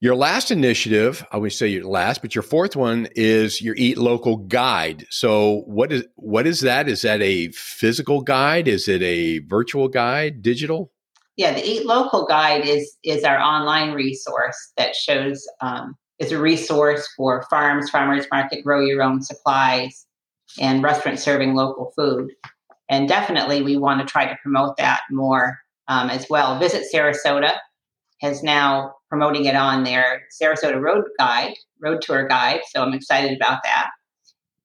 Your 0.04 0.16
last 0.16 0.50
initiative, 0.50 1.24
I 1.32 1.38
would 1.38 1.54
say 1.54 1.68
your 1.68 1.86
last, 1.86 2.24
but 2.24 2.34
your 2.34 2.42
fourth 2.42 2.76
one 2.76 3.08
is 3.16 3.62
your 3.62 3.76
Eat 3.76 4.00
Local 4.00 4.38
Guide. 4.38 5.06
So 5.12 5.62
what 5.68 5.92
is 5.92 6.04
what 6.16 6.48
is 6.48 6.62
that? 6.62 6.90
Is 6.90 7.04
that 7.04 7.22
a 7.22 7.50
physical 7.50 8.22
guide? 8.22 8.68
Is 8.68 8.88
it 8.88 9.04
a 9.04 9.40
virtual 9.46 9.88
guide, 9.88 10.42
digital? 10.42 10.92
Yeah, 11.38 11.54
the 11.54 11.64
Eat 11.64 11.86
Local 11.86 12.26
Guide 12.26 12.66
is 12.66 12.98
is 13.04 13.24
our 13.24 13.40
online 13.40 13.92
resource 13.92 14.74
that 14.76 14.96
shows 14.96 15.48
um, 15.62 15.96
is 16.18 16.32
a 16.32 16.40
resource 16.40 17.08
for 17.16 17.44
farms, 17.44 17.92
farmers 17.92 18.26
market, 18.32 18.64
grow 18.64 18.84
your 18.84 19.04
own 19.04 19.22
supplies, 19.22 20.08
and 20.60 20.82
restaurants 20.82 21.22
serving 21.22 21.54
local 21.54 21.94
food. 21.96 22.32
And 22.90 23.08
definitely, 23.08 23.62
we 23.62 23.78
want 23.78 24.02
to 24.02 24.12
try 24.12 24.26
to 24.26 24.36
promote 24.42 24.78
that 24.78 25.02
more 25.12 25.60
um, 25.88 26.10
as 26.10 26.26
well. 26.28 26.58
Visit 26.58 26.88
Sarasota 26.92 27.52
has 28.22 28.42
now 28.42 28.96
promoting 29.12 29.44
it 29.44 29.56
on 29.56 29.84
their 29.84 30.22
Sarasota 30.42 30.82
Road 30.82 31.04
Guide, 31.20 31.54
Road 31.82 32.02
Tour 32.02 32.28
Guide. 32.30 32.62
So 32.74 32.82
I'm 32.82 32.94
excited 32.94 33.36
about 33.36 33.62
that. 33.64 33.90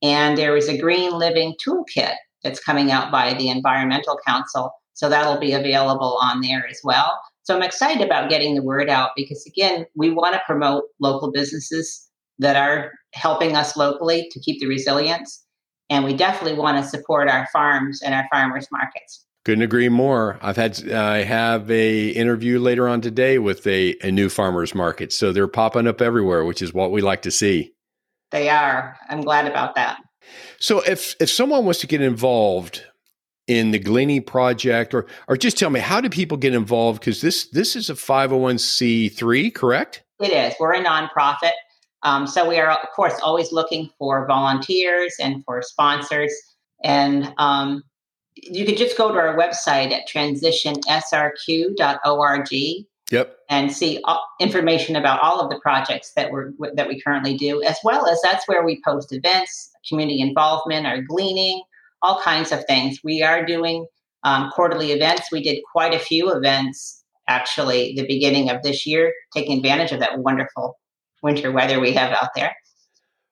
And 0.02 0.38
there 0.38 0.56
is 0.56 0.68
a 0.68 0.78
Green 0.78 1.10
Living 1.10 1.56
Toolkit 1.66 2.14
that's 2.44 2.62
coming 2.62 2.92
out 2.92 3.10
by 3.10 3.34
the 3.34 3.48
Environmental 3.48 4.16
Council. 4.24 4.70
So 4.94 5.08
that'll 5.08 5.40
be 5.40 5.52
available 5.52 6.16
on 6.22 6.42
there 6.42 6.64
as 6.70 6.80
well. 6.84 7.18
So 7.42 7.56
I'm 7.56 7.62
excited 7.62 8.06
about 8.06 8.30
getting 8.30 8.54
the 8.54 8.62
word 8.62 8.88
out 8.88 9.10
because, 9.16 9.44
again, 9.46 9.84
we 9.96 10.10
want 10.10 10.34
to 10.34 10.42
promote 10.46 10.84
local 11.00 11.32
businesses 11.32 12.08
that 12.38 12.54
are 12.54 12.92
helping 13.14 13.56
us 13.56 13.76
locally 13.76 14.28
to 14.30 14.40
keep 14.40 14.60
the 14.60 14.68
resilience. 14.68 15.44
And 15.90 16.04
we 16.04 16.14
definitely 16.14 16.58
want 16.58 16.78
to 16.78 16.88
support 16.88 17.28
our 17.28 17.48
farms 17.52 18.00
and 18.00 18.14
our 18.14 18.28
farmers 18.32 18.68
markets. 18.70 19.25
Couldn't 19.46 19.62
agree 19.62 19.88
more. 19.88 20.40
I've 20.42 20.56
had 20.56 20.90
I 20.90 21.22
have 21.22 21.70
a 21.70 22.08
interview 22.08 22.58
later 22.58 22.88
on 22.88 23.00
today 23.00 23.38
with 23.38 23.64
a, 23.68 23.94
a 24.02 24.10
new 24.10 24.28
farmers 24.28 24.74
market, 24.74 25.12
so 25.12 25.30
they're 25.30 25.46
popping 25.46 25.86
up 25.86 26.02
everywhere, 26.02 26.44
which 26.44 26.60
is 26.60 26.74
what 26.74 26.90
we 26.90 27.00
like 27.00 27.22
to 27.22 27.30
see. 27.30 27.72
They 28.32 28.48
are. 28.48 28.96
I'm 29.08 29.20
glad 29.20 29.46
about 29.46 29.76
that. 29.76 30.00
So 30.58 30.80
if 30.80 31.14
if 31.20 31.30
someone 31.30 31.64
wants 31.64 31.78
to 31.82 31.86
get 31.86 32.00
involved 32.00 32.82
in 33.46 33.70
the 33.70 33.78
Gleaning 33.78 34.24
project, 34.24 34.92
or 34.92 35.06
or 35.28 35.36
just 35.36 35.56
tell 35.56 35.70
me 35.70 35.78
how 35.78 36.00
do 36.00 36.08
people 36.08 36.36
get 36.36 36.52
involved? 36.52 36.98
Because 36.98 37.20
this 37.20 37.48
this 37.50 37.76
is 37.76 37.88
a 37.88 37.94
501c3, 37.94 39.54
correct? 39.54 40.02
It 40.18 40.32
is. 40.32 40.54
We're 40.58 40.72
a 40.72 40.82
nonprofit, 40.82 41.52
um, 42.02 42.26
so 42.26 42.48
we 42.48 42.58
are 42.58 42.72
of 42.72 42.88
course 42.96 43.14
always 43.22 43.52
looking 43.52 43.90
for 43.96 44.26
volunteers 44.26 45.14
and 45.20 45.44
for 45.44 45.62
sponsors. 45.62 46.34
And 46.82 47.32
um, 47.38 47.84
you 48.50 48.64
could 48.64 48.76
just 48.76 48.96
go 48.96 49.12
to 49.12 49.18
our 49.18 49.36
website 49.36 49.92
at 49.92 50.08
transitionsrq.org 50.08 52.86
Yep. 53.12 53.38
And 53.48 53.70
see 53.70 54.02
information 54.40 54.96
about 54.96 55.20
all 55.20 55.40
of 55.40 55.48
the 55.48 55.60
projects 55.60 56.12
that 56.16 56.32
we're 56.32 56.50
that 56.74 56.88
we 56.88 57.00
currently 57.00 57.36
do, 57.36 57.62
as 57.62 57.78
well 57.84 58.08
as 58.08 58.20
that's 58.20 58.48
where 58.48 58.64
we 58.64 58.82
post 58.84 59.12
events, 59.12 59.70
community 59.88 60.20
involvement, 60.20 60.86
our 60.86 61.02
gleaning, 61.02 61.62
all 62.02 62.20
kinds 62.20 62.50
of 62.50 62.64
things. 62.64 62.98
We 63.04 63.22
are 63.22 63.46
doing 63.46 63.86
um, 64.24 64.50
quarterly 64.50 64.90
events. 64.90 65.30
We 65.30 65.40
did 65.40 65.62
quite 65.70 65.94
a 65.94 66.00
few 66.00 66.32
events 66.32 67.04
actually 67.28 67.94
the 67.94 68.06
beginning 68.06 68.50
of 68.50 68.62
this 68.62 68.86
year, 68.86 69.12
taking 69.32 69.58
advantage 69.58 69.92
of 69.92 70.00
that 70.00 70.18
wonderful 70.18 70.76
winter 71.22 71.52
weather 71.52 71.78
we 71.78 71.92
have 71.92 72.12
out 72.12 72.30
there. 72.34 72.56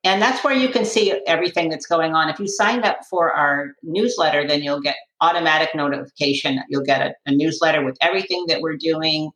And 0.04 0.20
that's 0.20 0.44
where 0.44 0.54
you 0.54 0.68
can 0.68 0.84
see 0.84 1.18
everything 1.26 1.70
that's 1.70 1.86
going 1.86 2.14
on. 2.14 2.28
If 2.28 2.38
you 2.38 2.46
sign 2.46 2.84
up 2.84 2.98
for 3.08 3.32
our 3.32 3.72
newsletter, 3.82 4.46
then 4.46 4.62
you'll 4.62 4.82
get 4.82 4.96
automatic 5.22 5.70
notification. 5.74 6.60
You'll 6.68 6.84
get 6.84 7.00
a, 7.00 7.14
a 7.26 7.34
newsletter 7.34 7.82
with 7.82 7.96
everything 8.02 8.44
that 8.48 8.60
we're 8.60 8.76
doing, 8.76 9.30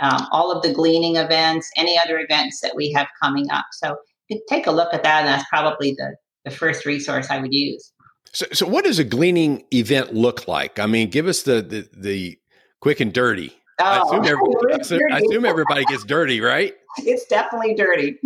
um, 0.00 0.28
all 0.30 0.52
of 0.52 0.62
the 0.62 0.72
gleaning 0.72 1.16
events, 1.16 1.68
any 1.76 1.98
other 1.98 2.20
events 2.20 2.60
that 2.60 2.76
we 2.76 2.92
have 2.92 3.08
coming 3.20 3.50
up. 3.50 3.66
So 3.72 3.96
take 4.48 4.68
a 4.68 4.70
look 4.70 4.94
at 4.94 5.02
that, 5.02 5.20
and 5.24 5.28
that's 5.28 5.48
probably 5.48 5.94
the, 5.98 6.14
the 6.44 6.52
first 6.52 6.86
resource 6.86 7.28
I 7.28 7.38
would 7.40 7.52
use. 7.52 7.92
So, 8.32 8.46
so 8.52 8.66
what 8.66 8.84
does 8.84 9.00
a 9.00 9.04
gleaning 9.04 9.64
event 9.74 10.14
look 10.14 10.46
like? 10.46 10.78
I 10.78 10.86
mean, 10.86 11.10
give 11.10 11.26
us 11.26 11.42
the 11.42 11.60
the, 11.60 11.88
the 11.92 12.38
quick 12.80 13.00
and 13.00 13.12
dirty. 13.12 13.52
Oh, 13.80 13.84
I, 13.84 13.98
assume 13.98 14.24
I, 14.72 14.76
assume, 14.76 15.00
I 15.12 15.18
assume 15.18 15.44
everybody 15.44 15.84
gets 15.84 16.04
dirty, 16.04 16.40
right? 16.40 16.74
It's 16.98 17.26
definitely 17.26 17.74
dirty. 17.74 18.18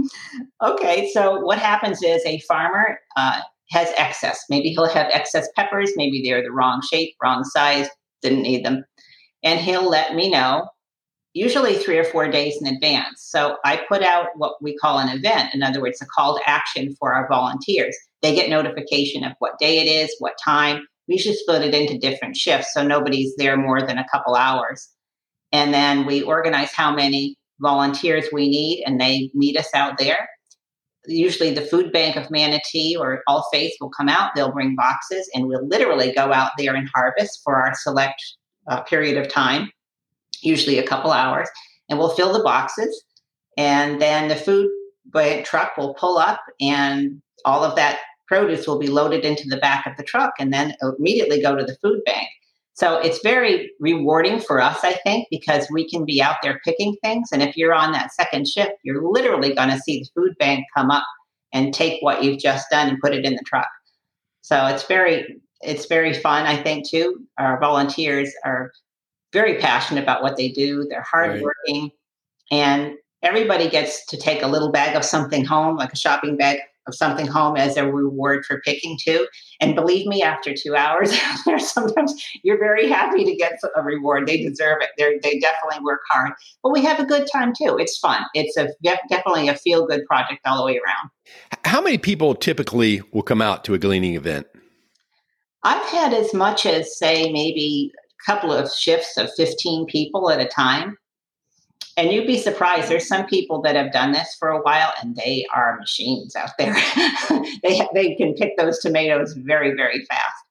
Okay, 0.63 1.11
so 1.13 1.41
what 1.41 1.59
happens 1.59 2.03
is 2.03 2.25
a 2.27 2.41
farmer 2.41 2.99
uh, 3.17 3.41
has 3.71 3.93
excess. 3.97 4.45
Maybe 4.51 4.71
he'll 4.71 4.89
have 4.89 5.09
excess 5.13 5.49
peppers. 5.55 5.93
Maybe 5.97 6.23
they're 6.25 6.43
the 6.43 6.51
wrong 6.51 6.83
shape, 6.83 7.15
wrong 7.23 7.45
size, 7.45 7.89
didn't 8.23 8.43
need 8.43 8.65
them. 8.65 8.85
And 9.45 9.61
he'll 9.61 9.89
let 9.89 10.15
me 10.15 10.31
know 10.31 10.69
usually 11.37 11.77
three 11.77 11.99
or 11.99 12.05
four 12.05 12.29
days 12.29 12.57
in 12.61 12.67
advance. 12.67 13.21
So 13.21 13.59
I 13.63 13.83
put 13.89 14.03
out 14.03 14.29
what 14.37 14.55
we 14.63 14.75
call 14.77 14.99
an 14.99 15.11
event. 15.11 15.55
In 15.55 15.63
other 15.63 15.83
words, 15.83 16.01
a 16.01 16.07
call 16.07 16.39
to 16.39 16.49
action 16.49 16.97
for 16.99 17.13
our 17.13 17.29
volunteers. 17.29 17.95
They 18.23 18.35
get 18.35 18.49
notification 18.49 19.23
of 19.23 19.33
what 19.39 19.59
day 19.59 19.79
it 19.79 19.87
is, 19.87 20.17
what 20.19 20.33
time. 20.43 20.87
We 21.09 21.19
should 21.19 21.37
split 21.37 21.63
it 21.63 21.75
into 21.75 21.99
different 21.99 22.37
shifts 22.37 22.73
so 22.73 22.83
nobody's 22.83 23.37
there 23.37 23.57
more 23.57 23.83
than 23.83 23.99
a 23.99 24.09
couple 24.11 24.35
hours. 24.35 24.89
And 25.53 25.75
then 25.75 26.07
we 26.07 26.23
organize 26.23 26.73
how 26.73 26.95
many 26.95 27.36
volunteers 27.61 28.27
we 28.33 28.49
need, 28.49 28.85
and 28.87 29.01
they 29.01 29.31
meet 29.35 29.57
us 29.57 29.69
out 29.75 29.99
there. 29.99 30.29
Usually, 31.07 31.55
the 31.55 31.63
food 31.63 31.93
bank 31.93 32.17
of 32.17 32.31
Manatee 32.31 32.97
or 32.97 33.23
All 33.29 33.49
Faith 33.53 33.75
will 33.81 33.91
come 33.91 34.09
out. 34.09 34.33
They'll 34.35 34.53
bring 34.53 34.75
boxes, 34.75 35.31
and 35.35 35.47
we'll 35.47 35.67
literally 35.67 36.13
go 36.13 36.33
out 36.33 36.53
there 36.59 36.75
and 36.75 36.89
harvest 36.95 37.41
for 37.45 37.57
our 37.57 37.75
select 37.75 38.21
uh, 38.69 38.83
period 38.83 39.17
of 39.17 39.29
time 39.29 39.71
usually 40.43 40.79
a 40.79 40.87
couple 40.87 41.13
hours, 41.13 41.49
and 41.89 41.99
we'll 41.99 42.15
fill 42.15 42.33
the 42.33 42.43
boxes. 42.43 43.05
And 43.57 44.01
then 44.01 44.29
the 44.29 44.37
food 44.37 44.71
truck 45.45 45.77
will 45.77 45.95
pull 45.95 46.19
up, 46.19 46.41
and 46.61 47.21
all 47.45 47.65
of 47.65 47.77
that 47.77 47.99
produce 48.27 48.67
will 48.67 48.79
be 48.79 48.89
loaded 48.89 49.25
into 49.25 49.49
the 49.49 49.57
back 49.59 49.87
of 49.87 49.97
the 49.97 50.03
truck 50.03 50.33
and 50.41 50.53
then 50.53 50.75
immediately 50.99 51.41
go 51.41 51.55
to 51.55 51.65
the 51.65 51.77
food 51.81 52.03
bank. 52.05 52.29
So 52.77 52.99
it's 52.99 53.21
very 53.23 53.73
rewarding 53.81 54.39
for 54.39 54.61
us, 54.61 54.85
I 54.85 54.93
think, 55.03 55.29
because 55.31 55.67
we 55.71 55.89
can 55.89 56.05
be 56.05 56.21
out 56.21 56.37
there 56.43 56.61
picking 56.63 56.95
things. 57.03 57.31
And 57.33 57.43
if 57.43 57.57
you're 57.57 57.73
on 57.73 57.93
that 57.93 58.13
second 58.13 58.47
shift, 58.47 58.73
you're 58.83 59.03
literally 59.03 59.55
going 59.55 59.71
to 59.71 59.81
see 59.81 60.01
the 60.01 60.09
food 60.15 60.37
bank 60.39 60.67
come 60.77 60.91
up 60.91 61.05
and 61.55 61.73
take 61.73 62.03
what 62.03 62.23
you've 62.23 62.39
just 62.39 62.69
done 62.71 62.89
and 62.89 63.01
put 63.01 63.15
it 63.15 63.25
in 63.25 63.33
the 63.33 63.43
truck. 63.47 63.69
So 64.43 64.67
it's 64.67 64.85
very 64.85 65.41
it's 65.63 65.87
very 65.87 66.13
fun, 66.13 66.45
I 66.45 66.63
think, 66.63 66.87
too. 66.87 67.27
Our 67.39 67.59
volunteers 67.59 68.31
are 68.45 68.71
very 69.33 69.57
passionate 69.57 70.03
about 70.03 70.23
what 70.23 70.37
they 70.37 70.51
do. 70.51 70.87
They're 70.91 71.01
hardworking, 71.01 71.85
right. 71.85 71.91
and 72.51 72.93
everybody 73.23 73.71
gets 73.71 74.05
to 74.07 74.19
take 74.19 74.43
a 74.43 74.47
little 74.47 74.71
bag 74.71 74.95
of 74.95 75.05
something 75.05 75.47
home, 75.47 75.77
like 75.77 75.95
a 75.95 75.97
shopping 75.97 76.37
bag 76.37 76.59
of 76.87 76.95
something 76.95 77.27
home, 77.27 77.57
as 77.57 77.77
a 77.77 77.91
reward 77.91 78.45
for 78.45 78.61
picking 78.61 78.99
too. 79.03 79.27
And 79.61 79.75
believe 79.75 80.07
me, 80.07 80.23
after 80.23 80.55
two 80.55 80.77
hours, 80.77 81.13
out 81.13 81.39
there, 81.47 81.59
sometimes 81.59 82.15
you're 82.43 82.59
very 82.59 82.89
happy 82.89 83.25
to 83.25 83.35
get 83.35 83.59
a 83.75 83.83
reward. 83.83 84.27
They 84.27 84.43
deserve 84.43 84.79
it. 84.81 84.91
They're, 84.99 85.19
they 85.23 85.39
definitely 85.39 85.85
work 85.85 86.01
hard, 86.11 86.33
but 86.63 86.73
we 86.73 86.83
have 86.85 87.01
a 87.01 87.05
good 87.05 87.29
time 87.33 87.53
too. 87.57 87.77
It's 87.79 87.99
fun. 87.99 88.23
It's 88.35 88.57
a 88.57 88.69
definitely 88.83 89.49
a 89.49 89.57
feel 89.57 89.87
good 89.87 90.05
project 90.07 90.41
all 90.47 90.59
the 90.59 90.65
way 90.65 90.79
around. 90.79 91.11
How 91.65 91.81
many 91.81 91.99
people 91.99 92.35
typically 92.35 93.03
will 93.13 93.23
come 93.23 93.43
out 93.43 93.65
to 93.65 93.75
a 93.75 93.79
gleaning 93.79 94.15
event? 94.15 94.47
I've 95.63 95.87
had 95.87 96.15
as 96.15 96.33
much 96.33 96.65
as 96.65 96.97
say 96.97 97.33
maybe 97.33 97.93
a 97.97 98.31
couple 98.31 98.53
of 98.53 98.73
shifts 98.73 99.17
of 99.17 99.31
15 99.37 99.87
people 99.87 100.31
at 100.31 100.41
a 100.41 100.47
time. 100.47 100.97
And 101.97 102.13
you'd 102.13 102.27
be 102.27 102.39
surprised. 102.39 102.91
There's 102.91 103.09
some 103.09 103.25
people 103.27 103.63
that 103.63 103.75
have 103.75 103.91
done 103.91 104.13
this 104.13 104.37
for 104.39 104.51
a 104.51 104.61
while, 104.61 104.93
and 105.01 105.17
they 105.17 105.47
are 105.55 105.79
machines 105.79 106.37
out 106.37 106.51
there. 106.59 106.75
they 107.63 107.81
they 107.95 108.15
can 108.17 108.35
pick 108.35 108.57
those 108.59 108.81
tomatoes 108.81 109.33
very 109.33 109.75
very 109.75 110.05
fast. 110.05 110.45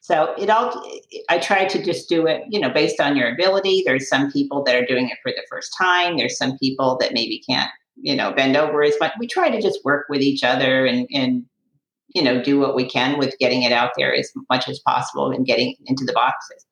So 0.00 0.34
it 0.38 0.48
all. 0.48 0.82
I 1.28 1.38
try 1.38 1.66
to 1.66 1.84
just 1.84 2.08
do 2.08 2.26
it, 2.26 2.42
you 2.48 2.58
know, 2.58 2.70
based 2.70 2.98
on 2.98 3.14
your 3.14 3.30
ability. 3.30 3.82
There's 3.84 4.08
some 4.08 4.32
people 4.32 4.64
that 4.64 4.74
are 4.74 4.86
doing 4.86 5.08
it 5.08 5.18
for 5.22 5.30
the 5.30 5.44
first 5.50 5.74
time. 5.76 6.16
There's 6.16 6.38
some 6.38 6.56
people 6.58 6.96
that 7.00 7.12
maybe 7.12 7.42
can't, 7.48 7.70
you 7.96 8.16
know, 8.16 8.32
bend 8.32 8.56
over 8.56 8.82
as 8.82 8.94
much. 8.98 9.12
We 9.18 9.26
try 9.26 9.50
to 9.50 9.60
just 9.60 9.84
work 9.84 10.06
with 10.08 10.22
each 10.22 10.42
other 10.42 10.86
and 10.86 11.06
and 11.12 11.44
you 12.14 12.22
know 12.22 12.42
do 12.42 12.58
what 12.58 12.74
we 12.74 12.88
can 12.88 13.18
with 13.18 13.38
getting 13.38 13.62
it 13.62 13.72
out 13.72 13.90
there 13.96 14.14
as 14.14 14.32
much 14.48 14.68
as 14.68 14.80
possible 14.80 15.30
and 15.30 15.44
getting 15.44 15.76
into 15.86 16.04
the 16.04 16.14
boxes. 16.14 16.64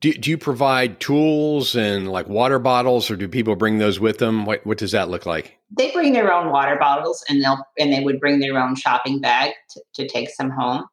Do, 0.00 0.12
do 0.12 0.30
you 0.30 0.38
provide 0.38 1.00
tools 1.00 1.74
and 1.74 2.10
like 2.10 2.28
water 2.28 2.58
bottles, 2.58 3.10
or 3.10 3.16
do 3.16 3.28
people 3.28 3.56
bring 3.56 3.78
those 3.78 3.98
with 3.98 4.18
them? 4.18 4.44
What, 4.44 4.64
what 4.66 4.78
does 4.78 4.92
that 4.92 5.08
look 5.08 5.26
like? 5.26 5.58
They 5.76 5.90
bring 5.90 6.12
their 6.12 6.32
own 6.32 6.50
water 6.50 6.76
bottles, 6.76 7.24
and 7.28 7.42
they'll 7.42 7.64
and 7.78 7.92
they 7.92 8.00
would 8.00 8.20
bring 8.20 8.38
their 8.38 8.58
own 8.58 8.76
shopping 8.76 9.20
bag 9.20 9.52
to, 9.70 9.82
to 9.94 10.08
take 10.08 10.30
some 10.30 10.50
home. 10.50 10.84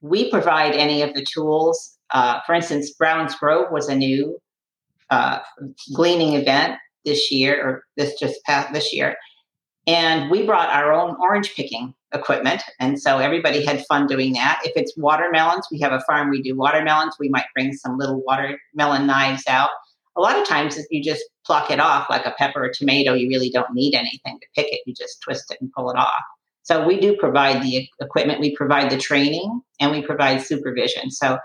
We 0.00 0.30
provide 0.30 0.74
any 0.74 1.02
of 1.02 1.14
the 1.14 1.24
tools. 1.24 1.96
Uh, 2.10 2.40
for 2.46 2.54
instance, 2.54 2.90
Browns 2.92 3.34
Grove 3.34 3.70
was 3.70 3.88
a 3.88 3.94
new 3.94 4.38
uh, 5.10 5.40
gleaning 5.94 6.34
event 6.34 6.78
this 7.04 7.30
year, 7.30 7.62
or 7.62 7.84
this 7.96 8.18
just 8.18 8.42
past 8.44 8.72
this 8.72 8.92
year, 8.92 9.16
and 9.86 10.30
we 10.30 10.44
brought 10.44 10.70
our 10.70 10.92
own 10.92 11.16
orange 11.20 11.54
picking 11.54 11.94
equipment. 12.12 12.62
And 12.80 13.00
so 13.00 13.18
everybody 13.18 13.64
had 13.64 13.84
fun 13.86 14.06
doing 14.06 14.32
that. 14.34 14.60
If 14.64 14.72
it's 14.76 14.96
watermelons, 14.96 15.66
we 15.70 15.80
have 15.80 15.92
a 15.92 16.00
farm, 16.00 16.30
we 16.30 16.42
do 16.42 16.56
watermelons. 16.56 17.16
We 17.18 17.28
might 17.28 17.46
bring 17.54 17.72
some 17.72 17.98
little 17.98 18.22
watermelon 18.24 19.06
knives 19.06 19.44
out. 19.48 19.70
A 20.16 20.20
lot 20.20 20.38
of 20.38 20.46
times, 20.46 20.76
if 20.76 20.86
you 20.90 21.02
just 21.02 21.24
pluck 21.46 21.70
it 21.70 21.78
off 21.78 22.10
like 22.10 22.26
a 22.26 22.34
pepper 22.36 22.64
or 22.64 22.72
tomato, 22.72 23.14
you 23.14 23.28
really 23.28 23.50
don't 23.50 23.72
need 23.72 23.94
anything 23.94 24.38
to 24.40 24.46
pick 24.56 24.72
it. 24.72 24.80
You 24.84 24.94
just 24.94 25.22
twist 25.22 25.50
it 25.52 25.58
and 25.60 25.72
pull 25.72 25.90
it 25.90 25.96
off. 25.96 26.22
So 26.62 26.86
we 26.86 26.98
do 26.98 27.16
provide 27.16 27.62
the 27.62 27.88
equipment, 28.00 28.40
we 28.40 28.54
provide 28.54 28.90
the 28.90 28.98
training, 28.98 29.62
and 29.80 29.90
we 29.90 30.02
provide 30.02 30.42
supervision. 30.42 31.10
So 31.10 31.38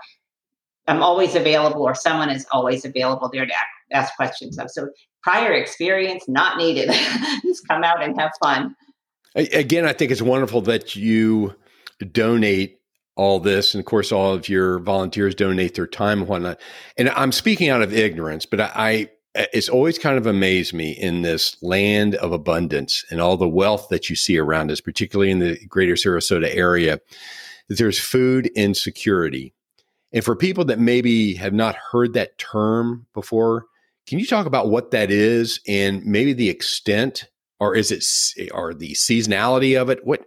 I'm 0.86 1.02
always 1.02 1.34
available, 1.34 1.82
or 1.82 1.94
someone 1.94 2.30
is 2.30 2.46
always 2.52 2.84
available 2.84 3.30
there 3.32 3.46
to 3.46 3.54
ask 3.92 4.14
questions 4.16 4.58
of. 4.58 4.70
So 4.70 4.88
prior 5.22 5.52
experience 5.52 6.24
not 6.28 6.58
needed. 6.58 6.90
just 7.42 7.66
come 7.68 7.84
out 7.84 8.02
and 8.02 8.20
have 8.20 8.32
fun. 8.42 8.76
Again, 9.34 9.84
I 9.84 9.92
think 9.92 10.12
it's 10.12 10.22
wonderful 10.22 10.60
that 10.62 10.94
you 10.94 11.54
donate 12.12 12.78
all 13.16 13.40
this. 13.40 13.74
And 13.74 13.80
of 13.80 13.86
course, 13.86 14.12
all 14.12 14.34
of 14.34 14.48
your 14.48 14.78
volunteers 14.80 15.34
donate 15.34 15.74
their 15.74 15.86
time 15.86 16.20
and 16.20 16.28
whatnot. 16.28 16.60
And 16.96 17.10
I'm 17.10 17.32
speaking 17.32 17.68
out 17.68 17.82
of 17.82 17.92
ignorance, 17.92 18.46
but 18.46 18.60
I, 18.60 19.08
it's 19.34 19.68
always 19.68 19.98
kind 19.98 20.18
of 20.18 20.26
amazed 20.26 20.74
me 20.74 20.92
in 20.92 21.22
this 21.22 21.56
land 21.62 22.14
of 22.16 22.32
abundance 22.32 23.04
and 23.10 23.20
all 23.20 23.36
the 23.36 23.48
wealth 23.48 23.88
that 23.90 24.08
you 24.08 24.16
see 24.16 24.38
around 24.38 24.70
us, 24.70 24.80
particularly 24.80 25.30
in 25.30 25.40
the 25.40 25.58
greater 25.66 25.94
Sarasota 25.94 26.54
area, 26.54 27.00
that 27.68 27.78
there's 27.78 27.98
food 27.98 28.46
insecurity. 28.54 29.52
And 30.12 30.24
for 30.24 30.36
people 30.36 30.64
that 30.66 30.78
maybe 30.78 31.34
have 31.34 31.52
not 31.52 31.76
heard 31.90 32.12
that 32.14 32.38
term 32.38 33.06
before, 33.14 33.66
can 34.06 34.18
you 34.18 34.26
talk 34.26 34.46
about 34.46 34.68
what 34.68 34.92
that 34.92 35.10
is 35.10 35.60
and 35.66 36.04
maybe 36.04 36.32
the 36.32 36.50
extent 36.50 37.28
or 37.64 37.74
is 37.74 37.90
it 37.90 38.50
or 38.52 38.74
the 38.74 38.92
seasonality 38.92 39.80
of 39.80 39.88
it? 39.88 40.04
What 40.04 40.26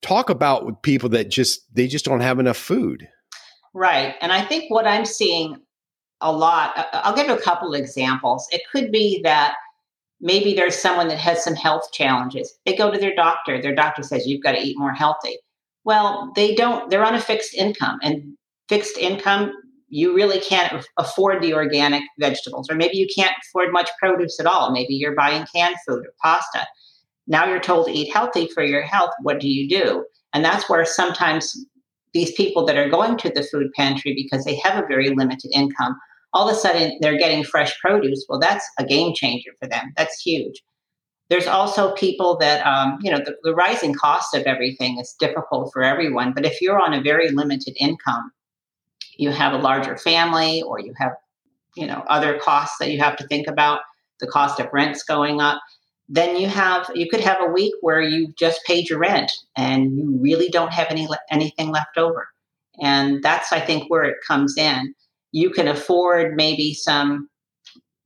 talk 0.00 0.30
about 0.30 0.82
people 0.82 1.08
that 1.10 1.30
just 1.30 1.62
they 1.74 1.86
just 1.86 2.04
don't 2.04 2.20
have 2.20 2.38
enough 2.38 2.56
food. 2.56 3.08
Right. 3.74 4.14
And 4.20 4.32
I 4.32 4.42
think 4.44 4.70
what 4.70 4.86
I'm 4.86 5.04
seeing 5.04 5.56
a 6.20 6.32
lot, 6.32 6.88
I'll 6.92 7.14
give 7.14 7.28
a 7.28 7.40
couple 7.40 7.74
examples. 7.74 8.46
It 8.52 8.62
could 8.70 8.92
be 8.92 9.20
that 9.22 9.54
maybe 10.20 10.54
there's 10.54 10.76
someone 10.76 11.08
that 11.08 11.18
has 11.18 11.42
some 11.42 11.54
health 11.54 11.90
challenges. 11.92 12.58
They 12.66 12.76
go 12.76 12.90
to 12.90 12.98
their 12.98 13.14
doctor, 13.14 13.60
their 13.60 13.74
doctor 13.74 14.02
says, 14.02 14.26
You've 14.26 14.42
got 14.42 14.52
to 14.52 14.60
eat 14.60 14.78
more 14.78 14.92
healthy. 14.92 15.38
Well, 15.84 16.32
they 16.36 16.54
don't, 16.54 16.90
they're 16.90 17.04
on 17.04 17.14
a 17.14 17.20
fixed 17.20 17.54
income, 17.54 17.98
and 18.02 18.36
fixed 18.68 18.96
income 18.98 19.52
you 19.92 20.14
really 20.14 20.40
can't 20.40 20.86
afford 20.96 21.42
the 21.42 21.52
organic 21.52 22.02
vegetables, 22.18 22.70
or 22.70 22.74
maybe 22.74 22.96
you 22.96 23.06
can't 23.14 23.36
afford 23.44 23.70
much 23.72 23.90
produce 23.98 24.40
at 24.40 24.46
all. 24.46 24.72
Maybe 24.72 24.94
you're 24.94 25.14
buying 25.14 25.46
canned 25.54 25.76
food 25.86 26.06
or 26.06 26.14
pasta. 26.22 26.66
Now 27.26 27.46
you're 27.46 27.60
told 27.60 27.86
to 27.86 27.92
eat 27.92 28.10
healthy 28.10 28.48
for 28.48 28.64
your 28.64 28.80
health. 28.80 29.10
What 29.20 29.38
do 29.38 29.50
you 29.50 29.68
do? 29.68 30.06
And 30.32 30.42
that's 30.42 30.66
where 30.70 30.86
sometimes 30.86 31.54
these 32.14 32.32
people 32.32 32.64
that 32.64 32.78
are 32.78 32.88
going 32.88 33.18
to 33.18 33.28
the 33.28 33.42
food 33.42 33.70
pantry 33.76 34.14
because 34.14 34.46
they 34.46 34.56
have 34.56 34.82
a 34.82 34.86
very 34.86 35.10
limited 35.10 35.50
income, 35.52 35.94
all 36.32 36.48
of 36.48 36.56
a 36.56 36.58
sudden 36.58 36.98
they're 37.02 37.18
getting 37.18 37.44
fresh 37.44 37.78
produce. 37.78 38.24
Well, 38.30 38.40
that's 38.40 38.66
a 38.78 38.86
game 38.86 39.12
changer 39.14 39.50
for 39.60 39.68
them. 39.68 39.92
That's 39.98 40.22
huge. 40.22 40.62
There's 41.28 41.46
also 41.46 41.92
people 41.96 42.38
that, 42.38 42.66
um, 42.66 42.98
you 43.02 43.10
know, 43.10 43.18
the, 43.18 43.36
the 43.42 43.54
rising 43.54 43.92
cost 43.92 44.34
of 44.34 44.44
everything 44.44 44.98
is 44.98 45.14
difficult 45.20 45.70
for 45.70 45.82
everyone. 45.82 46.32
But 46.32 46.46
if 46.46 46.62
you're 46.62 46.80
on 46.80 46.94
a 46.94 47.02
very 47.02 47.30
limited 47.30 47.76
income, 47.78 48.32
you 49.16 49.30
have 49.30 49.52
a 49.52 49.58
larger 49.58 49.96
family 49.96 50.62
or 50.62 50.80
you 50.80 50.94
have, 50.96 51.12
you 51.76 51.86
know, 51.86 52.04
other 52.08 52.38
costs 52.38 52.76
that 52.78 52.90
you 52.90 52.98
have 53.00 53.16
to 53.16 53.26
think 53.26 53.46
about, 53.46 53.80
the 54.20 54.26
cost 54.26 54.60
of 54.60 54.68
rent's 54.72 55.02
going 55.02 55.40
up 55.40 55.60
then 56.12 56.36
you 56.36 56.46
have 56.46 56.90
you 56.94 57.08
could 57.08 57.20
have 57.20 57.38
a 57.40 57.50
week 57.50 57.72
where 57.80 58.02
you 58.02 58.32
just 58.36 58.62
paid 58.66 58.88
your 58.90 58.98
rent 58.98 59.32
and 59.56 59.96
you 59.96 60.18
really 60.20 60.50
don't 60.50 60.72
have 60.72 60.88
any 60.90 61.08
anything 61.30 61.70
left 61.70 61.96
over. 61.96 62.28
And 62.80 63.22
that's 63.22 63.52
i 63.52 63.60
think 63.60 63.90
where 63.90 64.04
it 64.04 64.18
comes 64.26 64.56
in. 64.58 64.94
You 65.32 65.50
can 65.50 65.68
afford 65.68 66.36
maybe 66.36 66.74
some 66.74 67.28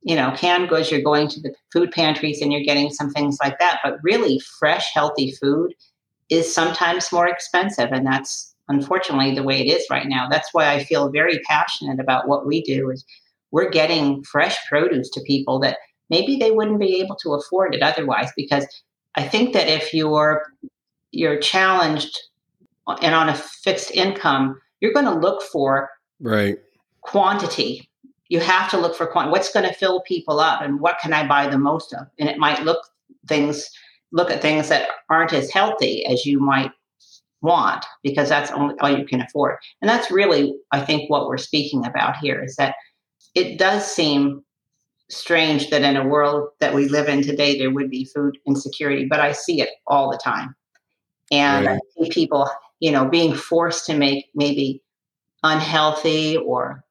you 0.02 0.14
know 0.14 0.32
canned 0.36 0.68
goods 0.68 0.90
you're 0.90 1.00
going 1.02 1.28
to 1.28 1.40
the 1.40 1.52
food 1.72 1.90
pantries 1.90 2.40
and 2.40 2.52
you're 2.52 2.62
getting 2.62 2.90
some 2.90 3.10
things 3.10 3.38
like 3.42 3.58
that 3.58 3.80
but 3.82 3.98
really 4.02 4.38
fresh 4.58 4.86
healthy 4.94 5.32
food 5.32 5.74
is 6.30 6.54
sometimes 6.54 7.10
more 7.10 7.26
expensive 7.26 7.90
and 7.90 8.06
that's 8.06 8.54
unfortunately 8.68 9.34
the 9.34 9.42
way 9.42 9.60
it 9.60 9.70
is 9.70 9.86
right 9.90 10.06
now. 10.06 10.28
That's 10.28 10.52
why 10.52 10.72
i 10.72 10.84
feel 10.84 11.10
very 11.10 11.38
passionate 11.40 12.00
about 12.00 12.28
what 12.28 12.46
we 12.46 12.62
do 12.62 12.90
is 12.90 13.04
we're 13.50 13.70
getting 13.70 14.22
fresh 14.24 14.56
produce 14.68 15.10
to 15.10 15.20
people 15.22 15.58
that 15.60 15.78
maybe 16.10 16.36
they 16.36 16.50
wouldn't 16.50 16.80
be 16.80 17.00
able 17.00 17.16
to 17.16 17.34
afford 17.34 17.74
it 17.74 17.82
otherwise 17.82 18.30
because 18.36 18.66
i 19.14 19.22
think 19.22 19.52
that 19.52 19.68
if 19.68 19.94
you're 19.94 20.42
you're 21.12 21.38
challenged 21.38 22.18
and 23.02 23.14
on 23.14 23.28
a 23.28 23.34
fixed 23.34 23.90
income 23.92 24.60
you're 24.80 24.92
going 24.92 25.06
to 25.06 25.14
look 25.14 25.42
for 25.42 25.90
right. 26.20 26.58
quantity. 27.00 27.88
You 28.28 28.40
have 28.40 28.70
to 28.70 28.78
look 28.78 28.96
for 28.96 29.06
quantity 29.06 29.32
what's 29.32 29.52
going 29.52 29.66
to 29.66 29.74
fill 29.74 30.00
people 30.02 30.40
up 30.40 30.60
and 30.60 30.80
what 30.80 30.98
can 31.00 31.12
i 31.12 31.26
buy 31.26 31.48
the 31.48 31.58
most 31.58 31.92
of? 31.94 32.06
And 32.18 32.28
it 32.28 32.38
might 32.38 32.62
look 32.64 32.78
things 33.26 33.68
look 34.12 34.30
at 34.30 34.42
things 34.42 34.68
that 34.68 34.88
aren't 35.10 35.32
as 35.32 35.50
healthy 35.50 36.06
as 36.06 36.24
you 36.24 36.38
might 36.38 36.70
want 37.46 37.86
because 38.02 38.28
that's 38.28 38.50
only 38.50 38.74
all 38.80 38.90
you 38.90 39.06
can 39.06 39.22
afford. 39.22 39.56
And 39.80 39.88
that's 39.88 40.10
really 40.10 40.54
i 40.72 40.80
think 40.80 41.08
what 41.08 41.26
we're 41.28 41.38
speaking 41.38 41.86
about 41.86 42.16
here 42.18 42.42
is 42.42 42.56
that 42.56 42.74
it 43.34 43.58
does 43.58 43.86
seem 43.86 44.42
strange 45.08 45.70
that 45.70 45.82
in 45.82 45.96
a 45.96 46.06
world 46.06 46.48
that 46.58 46.74
we 46.74 46.88
live 46.88 47.08
in 47.08 47.22
today 47.22 47.56
there 47.56 47.70
would 47.70 47.88
be 47.88 48.04
food 48.04 48.36
insecurity 48.46 49.06
but 49.08 49.20
i 49.20 49.32
see 49.32 49.60
it 49.60 49.70
all 49.86 50.10
the 50.10 50.18
time. 50.18 50.54
And 51.30 51.66
right. 51.66 51.78
i 51.78 52.04
see 52.04 52.10
people 52.10 52.50
you 52.80 52.90
know 52.90 53.06
being 53.08 53.34
forced 53.34 53.86
to 53.86 53.96
make 53.96 54.26
maybe 54.34 54.82
unhealthy 55.42 56.36
or 56.36 56.84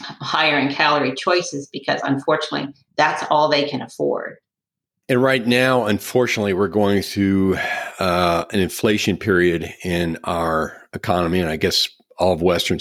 higher 0.00 0.58
in 0.58 0.72
calorie 0.72 1.14
choices 1.14 1.68
because 1.72 2.00
unfortunately 2.04 2.72
that's 2.96 3.24
all 3.30 3.48
they 3.48 3.68
can 3.68 3.82
afford 3.82 4.36
and 5.08 5.22
right 5.22 5.46
now 5.46 5.86
unfortunately 5.86 6.52
we're 6.52 6.68
going 6.68 7.02
through 7.02 7.56
uh, 7.98 8.44
an 8.52 8.60
inflation 8.60 9.16
period 9.16 9.72
in 9.84 10.18
our 10.24 10.76
economy 10.92 11.40
and 11.40 11.48
i 11.48 11.56
guess 11.56 11.88
all 12.18 12.32
of 12.32 12.42
western 12.42 12.78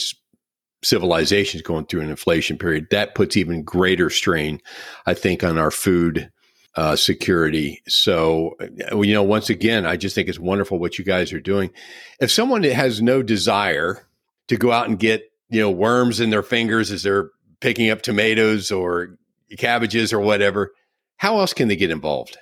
civilization 0.83 1.57
is 1.57 1.61
going 1.61 1.85
through 1.85 2.01
an 2.01 2.09
inflation 2.09 2.57
period, 2.57 2.87
that 2.91 3.15
puts 3.15 3.37
even 3.37 3.63
greater 3.63 4.09
strain, 4.09 4.61
I 5.05 5.13
think, 5.13 5.43
on 5.43 5.57
our 5.57 5.71
food 5.71 6.31
uh, 6.75 6.95
security. 6.95 7.81
So, 7.87 8.55
uh, 8.61 9.01
you 9.01 9.13
know, 9.13 9.23
once 9.23 9.49
again, 9.49 9.85
I 9.85 9.97
just 9.97 10.13
think 10.13 10.29
it's 10.29 10.39
wonderful 10.39 10.77
what 10.77 10.99
you 10.99 11.05
guys 11.05 11.33
are 11.33 11.39
doing. 11.39 11.71
If 12.19 12.31
someone 12.31 12.63
has 12.63 13.01
no 13.01 13.23
desire 13.23 14.07
to 14.47 14.57
go 14.57 14.71
out 14.71 14.87
and 14.87 14.99
get, 14.99 15.23
you 15.49 15.59
know, 15.59 15.71
worms 15.71 16.19
in 16.19 16.29
their 16.29 16.43
fingers 16.43 16.91
as 16.91 17.03
they're 17.03 17.31
picking 17.59 17.89
up 17.89 18.03
tomatoes 18.03 18.71
or 18.71 19.17
cabbages 19.57 20.13
or 20.13 20.19
whatever, 20.19 20.71
how 21.17 21.39
else 21.39 21.53
can 21.53 21.67
they 21.67 21.75
get 21.75 21.91
involved? 21.91 22.37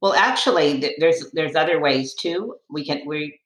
Well, 0.00 0.14
actually, 0.14 0.94
there's 0.98 1.30
there's 1.32 1.56
other 1.56 1.80
ways 1.80 2.14
too. 2.14 2.54
We 2.70 2.86
can 2.86 3.02
we 3.06 3.38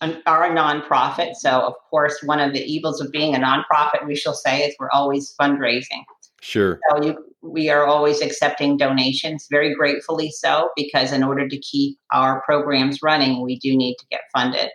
are 0.00 0.44
a 0.44 0.50
nonprofit. 0.50 1.34
So, 1.34 1.60
of 1.60 1.74
course, 1.90 2.22
one 2.22 2.40
of 2.40 2.52
the 2.52 2.62
evils 2.62 3.00
of 3.00 3.12
being 3.12 3.34
a 3.34 3.38
nonprofit, 3.38 4.06
we 4.06 4.16
shall 4.16 4.34
say, 4.34 4.62
is 4.62 4.74
we're 4.78 4.90
always 4.90 5.34
fundraising. 5.40 6.04
Sure. 6.40 6.80
So 6.88 7.02
you, 7.02 7.18
we 7.42 7.68
are 7.68 7.84
always 7.84 8.22
accepting 8.22 8.78
donations, 8.78 9.46
very 9.50 9.74
gratefully 9.74 10.30
so, 10.30 10.70
because 10.74 11.12
in 11.12 11.22
order 11.22 11.46
to 11.46 11.58
keep 11.58 11.98
our 12.12 12.42
programs 12.42 13.02
running, 13.02 13.42
we 13.42 13.58
do 13.58 13.76
need 13.76 13.96
to 13.96 14.06
get 14.10 14.22
funded. 14.32 14.70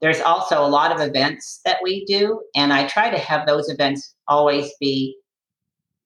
There's 0.00 0.20
also 0.20 0.64
a 0.64 0.68
lot 0.68 0.92
of 0.92 1.00
events 1.00 1.60
that 1.64 1.78
we 1.82 2.04
do, 2.04 2.42
and 2.54 2.72
I 2.72 2.86
try 2.88 3.08
to 3.08 3.18
have 3.18 3.46
those 3.46 3.68
events 3.68 4.14
always 4.28 4.70
be 4.80 5.16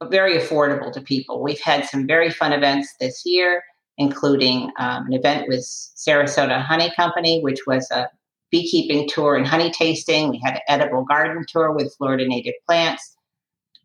very 0.08 0.38
affordable 0.38 0.92
to 0.92 1.00
people. 1.00 1.42
We've 1.42 1.60
had 1.60 1.84
some 1.84 2.06
very 2.06 2.30
fun 2.30 2.52
events 2.52 2.94
this 3.00 3.22
year, 3.24 3.62
including 3.98 4.70
um, 4.78 5.06
an 5.06 5.12
event 5.12 5.46
with 5.48 5.60
Sarasota 5.60 6.62
Honey 6.62 6.90
Company, 6.96 7.40
which 7.42 7.60
was 7.66 7.90
a 7.90 8.08
beekeeping 8.50 9.08
tour 9.08 9.36
and 9.36 9.46
honey 9.46 9.70
tasting. 9.70 10.30
We 10.30 10.40
had 10.42 10.54
an 10.54 10.60
edible 10.68 11.04
garden 11.04 11.44
tour 11.46 11.72
with 11.72 11.94
Florida 11.96 12.26
native 12.26 12.54
plants. 12.66 13.16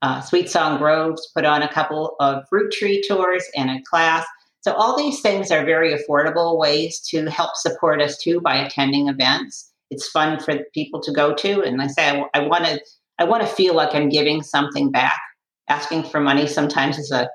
Uh, 0.01 0.21
Sweet 0.21 0.49
Song 0.49 0.77
Groves 0.77 1.29
put 1.35 1.45
on 1.45 1.61
a 1.61 1.71
couple 1.71 2.15
of 2.19 2.43
fruit 2.49 2.71
tree 2.71 3.03
tours 3.07 3.43
and 3.55 3.69
a 3.69 3.81
class. 3.89 4.25
So 4.61 4.73
all 4.73 4.97
these 4.97 5.21
things 5.21 5.51
are 5.51 5.63
very 5.63 5.93
affordable 5.93 6.57
ways 6.57 6.99
to 7.09 7.29
help 7.29 7.55
support 7.55 8.01
us 8.01 8.17
too 8.17 8.41
by 8.41 8.55
attending 8.55 9.07
events. 9.07 9.71
It's 9.91 10.07
fun 10.09 10.39
for 10.39 10.57
people 10.73 11.01
to 11.01 11.11
go 11.11 11.35
to, 11.35 11.61
and 11.61 11.81
I 11.81 11.87
say 11.87 12.09
I, 12.09 12.25
I 12.33 12.39
want 12.47 12.65
to 12.65 12.81
I 13.19 13.23
want 13.25 13.47
to 13.47 13.55
feel 13.55 13.75
like 13.75 13.93
I'm 13.93 14.09
giving 14.09 14.41
something 14.41 14.91
back. 14.91 15.19
Asking 15.67 16.03
for 16.03 16.19
money 16.19 16.47
sometimes 16.47 16.97
is 16.97 17.11
a 17.11 17.29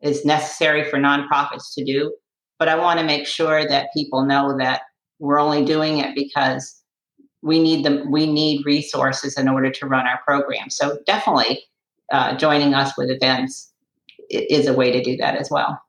is 0.00 0.24
necessary 0.24 0.84
for 0.90 0.98
nonprofits 0.98 1.74
to 1.74 1.84
do, 1.84 2.14
but 2.58 2.68
I 2.68 2.74
want 2.74 2.98
to 2.98 3.06
make 3.06 3.26
sure 3.26 3.66
that 3.68 3.88
people 3.94 4.24
know 4.24 4.56
that 4.58 4.82
we're 5.20 5.38
only 5.38 5.64
doing 5.64 5.98
it 5.98 6.14
because 6.14 6.82
we 7.40 7.62
need 7.62 7.84
them. 7.84 8.10
We 8.10 8.30
need 8.30 8.66
resources 8.66 9.38
in 9.38 9.48
order 9.48 9.70
to 9.70 9.86
run 9.86 10.06
our 10.06 10.20
program. 10.26 10.70
So 10.70 10.98
definitely, 11.06 11.62
uh, 12.12 12.36
joining 12.36 12.74
us 12.74 12.96
with 12.98 13.10
events 13.10 13.72
is 14.30 14.66
a 14.66 14.74
way 14.74 14.90
to 14.90 15.02
do 15.02 15.16
that 15.18 15.36
as 15.36 15.50
well. 15.50 15.80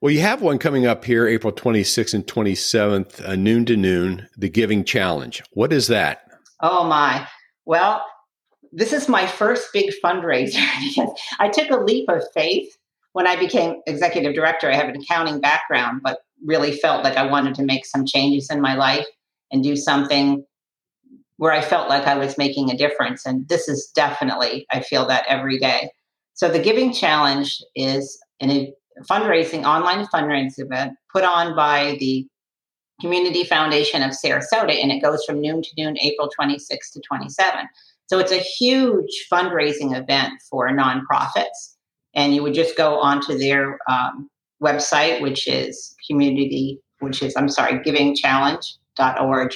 Well, 0.00 0.12
you 0.12 0.20
have 0.20 0.42
one 0.42 0.58
coming 0.58 0.86
up 0.86 1.04
here, 1.04 1.26
April 1.26 1.52
26th 1.52 2.14
and 2.14 2.26
27th, 2.26 3.28
uh, 3.28 3.34
noon 3.34 3.64
to 3.66 3.76
noon, 3.76 4.28
the 4.36 4.48
Giving 4.48 4.84
Challenge. 4.84 5.42
What 5.52 5.72
is 5.72 5.88
that? 5.88 6.30
Oh, 6.62 6.84
my. 6.84 7.26
Well, 7.64 8.04
this 8.72 8.92
is 8.92 9.08
my 9.08 9.26
first 9.26 9.72
big 9.72 9.92
fundraiser 10.02 10.64
because 10.88 11.10
I 11.38 11.48
took 11.48 11.70
a 11.70 11.82
leap 11.82 12.08
of 12.08 12.22
faith 12.34 12.76
when 13.12 13.26
I 13.26 13.36
became 13.36 13.80
executive 13.86 14.34
director. 14.34 14.70
I 14.70 14.74
have 14.74 14.88
an 14.88 14.96
accounting 14.96 15.40
background, 15.40 16.00
but 16.02 16.20
really 16.44 16.72
felt 16.72 17.04
like 17.04 17.16
I 17.16 17.26
wanted 17.26 17.54
to 17.56 17.64
make 17.64 17.84
some 17.84 18.06
changes 18.06 18.50
in 18.50 18.60
my 18.60 18.74
life 18.74 19.06
and 19.50 19.62
do 19.62 19.76
something 19.76 20.44
where 21.36 21.52
I 21.52 21.60
felt 21.60 21.88
like 21.88 22.06
I 22.06 22.16
was 22.16 22.36
making 22.36 22.70
a 22.70 22.76
difference. 22.76 23.24
And 23.24 23.48
this 23.48 23.68
is 23.68 23.90
definitely, 23.94 24.66
I 24.72 24.80
feel 24.80 25.06
that 25.06 25.24
every 25.28 25.58
day. 25.58 25.90
So 26.34 26.48
the 26.48 26.58
Giving 26.58 26.92
Challenge 26.92 27.60
is 27.74 28.20
a 28.42 28.72
fundraising, 29.08 29.64
online 29.64 30.06
fundraising 30.06 30.58
event 30.58 30.94
put 31.12 31.24
on 31.24 31.56
by 31.56 31.96
the 32.00 32.26
Community 33.00 33.44
Foundation 33.44 34.02
of 34.02 34.10
Sarasota, 34.10 34.82
and 34.82 34.90
it 34.90 35.00
goes 35.00 35.24
from 35.24 35.40
noon 35.40 35.62
to 35.62 35.68
noon, 35.78 35.96
April 36.00 36.28
26 36.34 36.90
to 36.92 37.00
27. 37.00 37.68
So 38.08 38.18
it's 38.18 38.32
a 38.32 38.38
huge 38.38 39.26
fundraising 39.30 39.96
event 39.96 40.32
for 40.50 40.68
nonprofits. 40.70 41.76
And 42.14 42.34
you 42.34 42.42
would 42.42 42.54
just 42.54 42.76
go 42.76 42.98
onto 43.00 43.36
their 43.36 43.78
um, 43.88 44.28
website, 44.62 45.20
which 45.20 45.46
is 45.46 45.94
community, 46.08 46.80
which 47.00 47.22
is, 47.22 47.36
I'm 47.36 47.48
sorry, 47.48 47.78
givingchallenge.org. 47.80 49.54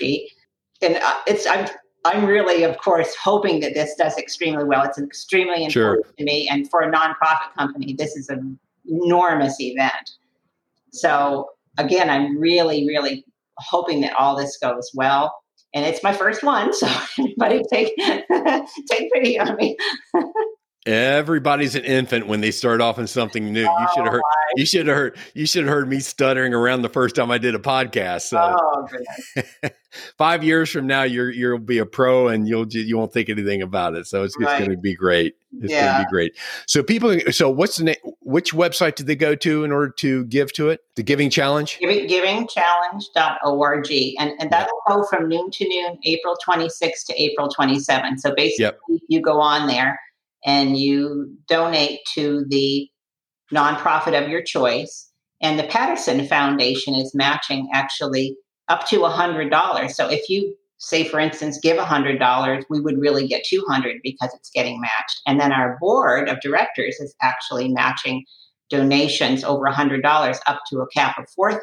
And 0.83 0.97
uh, 0.97 1.15
it's, 1.27 1.47
I'm, 1.47 1.69
I'm 2.05 2.27
really, 2.27 2.65
of 2.65 2.77
course, 2.79 3.15
hoping 3.23 3.61
that 3.61 3.75
this 3.75 3.95
does 3.97 4.19
extremely 4.19 4.65
well. 4.65 4.85
It's 4.85 4.99
extremely 4.99 5.65
important 5.65 5.73
sure. 5.73 6.15
to 6.19 6.25
me. 6.25 6.49
And 6.51 6.69
for 6.69 6.83
a 6.83 6.93
nonprofit 6.93 7.55
company, 7.57 7.95
this 7.97 8.17
is 8.17 8.29
an 8.29 8.59
enormous 8.87 9.59
event. 9.61 10.11
So, 10.93 11.49
again, 11.79 12.11
I'm 12.11 12.39
really, 12.39 12.87
really 12.87 13.25
hoping 13.59 14.03
that 14.03 14.15
all 14.17 14.37
this 14.37 14.59
goes 14.59 14.91
well. 14.95 15.42
And 15.75 15.87
it's 15.87 16.03
my 16.03 16.13
first 16.13 16.43
one, 16.43 16.73
so 16.73 16.87
anybody 17.19 17.63
take 17.73 17.95
take 18.91 19.13
pity 19.13 19.39
on 19.39 19.57
me. 19.57 19.77
Everybody's 20.85 21.77
an 21.77 21.85
infant 21.85 22.27
when 22.27 22.41
they 22.41 22.51
start 22.51 22.81
off 22.81 22.99
in 22.99 23.07
something 23.07 23.53
new. 23.53 23.61
You 23.61 23.89
should 23.95 24.05
have 24.05 24.09
oh 24.09 24.17
heard. 24.17 24.23
Oh, 24.25 24.53
you 24.57 24.67
should 24.67 24.89
have 24.89 24.97
heard. 24.97 25.17
You 25.33 25.47
should 25.47 25.63
have 25.65 25.73
heard 25.73 25.89
me 25.89 26.01
stuttering 26.01 26.53
around 26.53 26.83
the 26.83 26.89
first 26.89 27.15
time 27.15 27.31
I 27.31 27.39
did 27.39 27.55
a 27.55 27.61
podcast. 27.61 28.23
So, 28.23 28.57
oh, 28.59 28.89
five 30.19 30.43
years 30.43 30.71
from 30.71 30.89
now, 30.89 31.05
you're 31.05 31.31
you'll 31.31 31.61
be 31.61 31.79
a 31.79 31.87
pro 31.87 32.27
and 32.27 32.49
you'll 32.49 32.67
you 32.67 32.99
won't 32.99 33.13
think 33.13 33.29
anything 33.29 33.63
about 33.63 33.95
it. 33.95 34.09
So 34.09 34.25
it's, 34.25 34.37
right. 34.41 34.55
it's 34.55 34.59
going 34.59 34.77
to 34.77 34.83
be 34.83 34.93
great. 34.93 35.37
It's 35.61 35.71
yeah. 35.71 35.93
going 35.93 35.99
to 36.01 36.05
be 36.05 36.11
great. 36.11 36.37
So 36.67 36.83
people. 36.83 37.17
So 37.31 37.49
what's 37.49 37.77
the 37.77 37.85
name? 37.85 37.97
Which 38.21 38.53
website 38.53 38.97
did 38.97 39.07
they 39.07 39.15
go 39.15 39.37
to 39.37 39.63
in 39.63 39.71
order 39.71 39.91
to 39.99 40.25
give 40.25 40.53
to 40.55 40.71
it? 40.71 40.81
The 40.97 41.05
Giving 41.05 41.31
Challenge. 41.31 41.79
Giving, 41.79 42.09
givingchallenge.org, 42.09 43.93
and 44.19 44.33
and 44.41 44.51
that 44.51 44.69
will 44.69 44.83
go 44.97 45.05
from 45.05 45.29
noon 45.29 45.49
to 45.53 45.69
noon, 45.69 46.01
April 46.03 46.37
26th 46.45 47.07
to 47.07 47.23
April 47.23 47.49
27th. 47.49 48.19
So 48.19 48.35
basically, 48.35 48.65
yep. 48.65 48.81
you 49.07 49.23
go 49.23 49.41
on 49.41 49.69
there 49.69 50.01
and 50.45 50.77
you 50.77 51.35
donate 51.49 52.01
to 52.15 52.45
the 52.49 52.89
nonprofit 53.53 54.21
of 54.21 54.29
your 54.29 54.43
choice. 54.43 55.11
And 55.41 55.59
the 55.59 55.65
Patterson 55.65 56.27
Foundation 56.27 56.95
is 56.95 57.15
matching 57.15 57.69
actually 57.73 58.37
up 58.69 58.87
to 58.89 59.01
$100. 59.01 59.91
So 59.91 60.09
if 60.09 60.29
you 60.29 60.55
say, 60.79 61.05
for 61.05 61.21
instance, 61.21 61.59
give 61.63 61.77
$100, 61.77 62.65
we 62.69 62.81
would 62.81 62.99
really 62.99 63.27
get 63.27 63.45
200 63.45 63.99
because 64.03 64.35
it's 64.35 64.51
getting 64.51 64.81
matched. 64.81 65.21
And 65.27 65.41
then 65.41 65.53
our 65.53 65.79
board 65.81 66.29
of 66.29 66.41
directors 66.41 66.97
is 66.99 67.15
actually 67.23 67.69
matching 67.69 68.25
donations 68.71 69.45
over 69.45 69.65
$100 69.67 70.41
up 70.47 70.61
to 70.71 70.81
a 70.81 70.89
cap 70.89 71.19
of 71.19 71.29
4000 71.37 71.61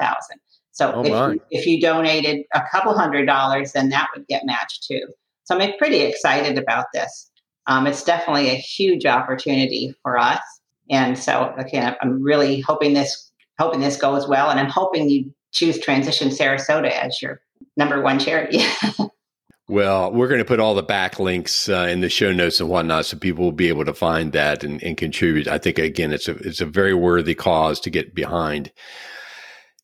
So 0.72 0.94
oh 0.94 1.02
if, 1.02 1.08
you, 1.10 1.42
if 1.52 1.66
you 1.66 1.82
donated 1.82 2.46
a 2.54 2.62
couple 2.72 2.98
hundred 2.98 3.26
dollars, 3.26 3.74
then 3.74 3.90
that 3.90 4.08
would 4.16 4.28
get 4.28 4.46
matched 4.46 4.86
too. 4.88 5.06
So 5.44 5.58
I'm 5.58 5.74
pretty 5.78 6.02
excited 6.02 6.58
about 6.58 6.86
this 6.94 7.29
um, 7.68 7.88
it's 7.88 8.04
definitely 8.04 8.50
a 8.50 8.56
huge 8.56 9.06
opportunity 9.06 9.94
for 10.02 10.18
us. 10.18 10.42
And 10.90 11.18
so 11.18 11.54
again, 11.58 11.96
I'm 12.02 12.22
really 12.22 12.62
hoping 12.62 12.94
this 12.94 13.32
hoping 13.60 13.82
this 13.82 13.98
goes 13.98 14.28
well, 14.28 14.50
and 14.50 14.60
I'm 14.60 14.70
hoping 14.70 15.10
you 15.10 15.34
choose 15.52 15.80
Transition 15.80 16.30
Sarasota 16.30 16.90
as 16.90 17.22
your 17.22 17.42
number 17.78 18.02
one 18.02 18.18
charity. 18.20 18.62
well, 19.68 20.12
we're 20.12 20.28
going 20.28 20.40
to 20.40 20.46
put 20.46 20.60
all 20.60 20.74
the 20.74 20.84
backlinks 20.84 21.72
uh, 21.72 21.88
in 21.90 22.02
the 22.02 22.10
show 22.10 22.32
notes 22.32 22.60
and 22.60 22.70
whatnot, 22.70 23.06
so 23.06 23.18
people 23.18 23.44
will 23.44 23.52
be 23.52 23.68
able 23.68 23.86
to 23.86 23.94
find 23.94 24.32
that 24.32 24.64
and, 24.64 24.82
and 24.82 24.98
contribute. 24.98 25.48
I 25.48 25.58
think 25.58 25.78
again, 25.78 26.12
it's 26.12 26.28
a 26.28 26.36
it's 26.38 26.62
a 26.62 26.66
very 26.66 26.94
worthy 26.94 27.36
cause 27.36 27.80
to 27.82 27.90
get 27.90 28.16
behind. 28.16 28.72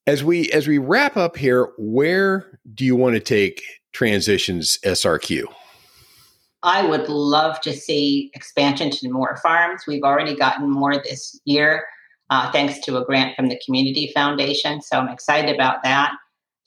As 0.08 0.24
we 0.24 0.52
as 0.52 0.68
we 0.68 0.78
wrap 0.78 1.18
up 1.18 1.36
here, 1.36 1.72
where 1.78 2.60
do 2.74 2.86
you 2.86 2.96
want 2.96 3.16
to 3.16 3.20
take 3.20 3.62
Transitions 3.92 4.78
SRQ? 4.84 5.46
I 6.66 6.84
would 6.84 7.08
love 7.08 7.62
to 7.62 7.74
see 7.74 8.32
expansion 8.34 8.90
to 8.90 9.10
more 9.10 9.38
farms. 9.38 9.84
We've 9.88 10.02
already 10.02 10.36
gotten 10.36 10.68
more 10.68 10.96
this 10.96 11.40
year, 11.46 11.86
uh, 12.32 12.52
thanks 12.52 12.80
to 12.86 12.98
a 12.98 13.06
grant 13.06 13.36
from 13.36 13.50
the 13.50 13.62
Community 13.64 14.12
Foundation. 14.16 14.82
So 14.82 14.98
I'm 14.98 15.10
excited 15.10 15.54
about 15.54 15.84
that. 15.84 16.14